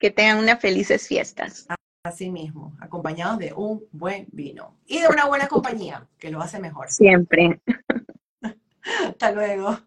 [0.00, 1.68] Que tengan unas felices fiestas.
[2.02, 6.58] Así mismo, acompañados de un buen vino y de una buena compañía, que lo hace
[6.58, 6.90] mejor.
[6.90, 7.60] Siempre.
[9.06, 9.78] Hasta luego.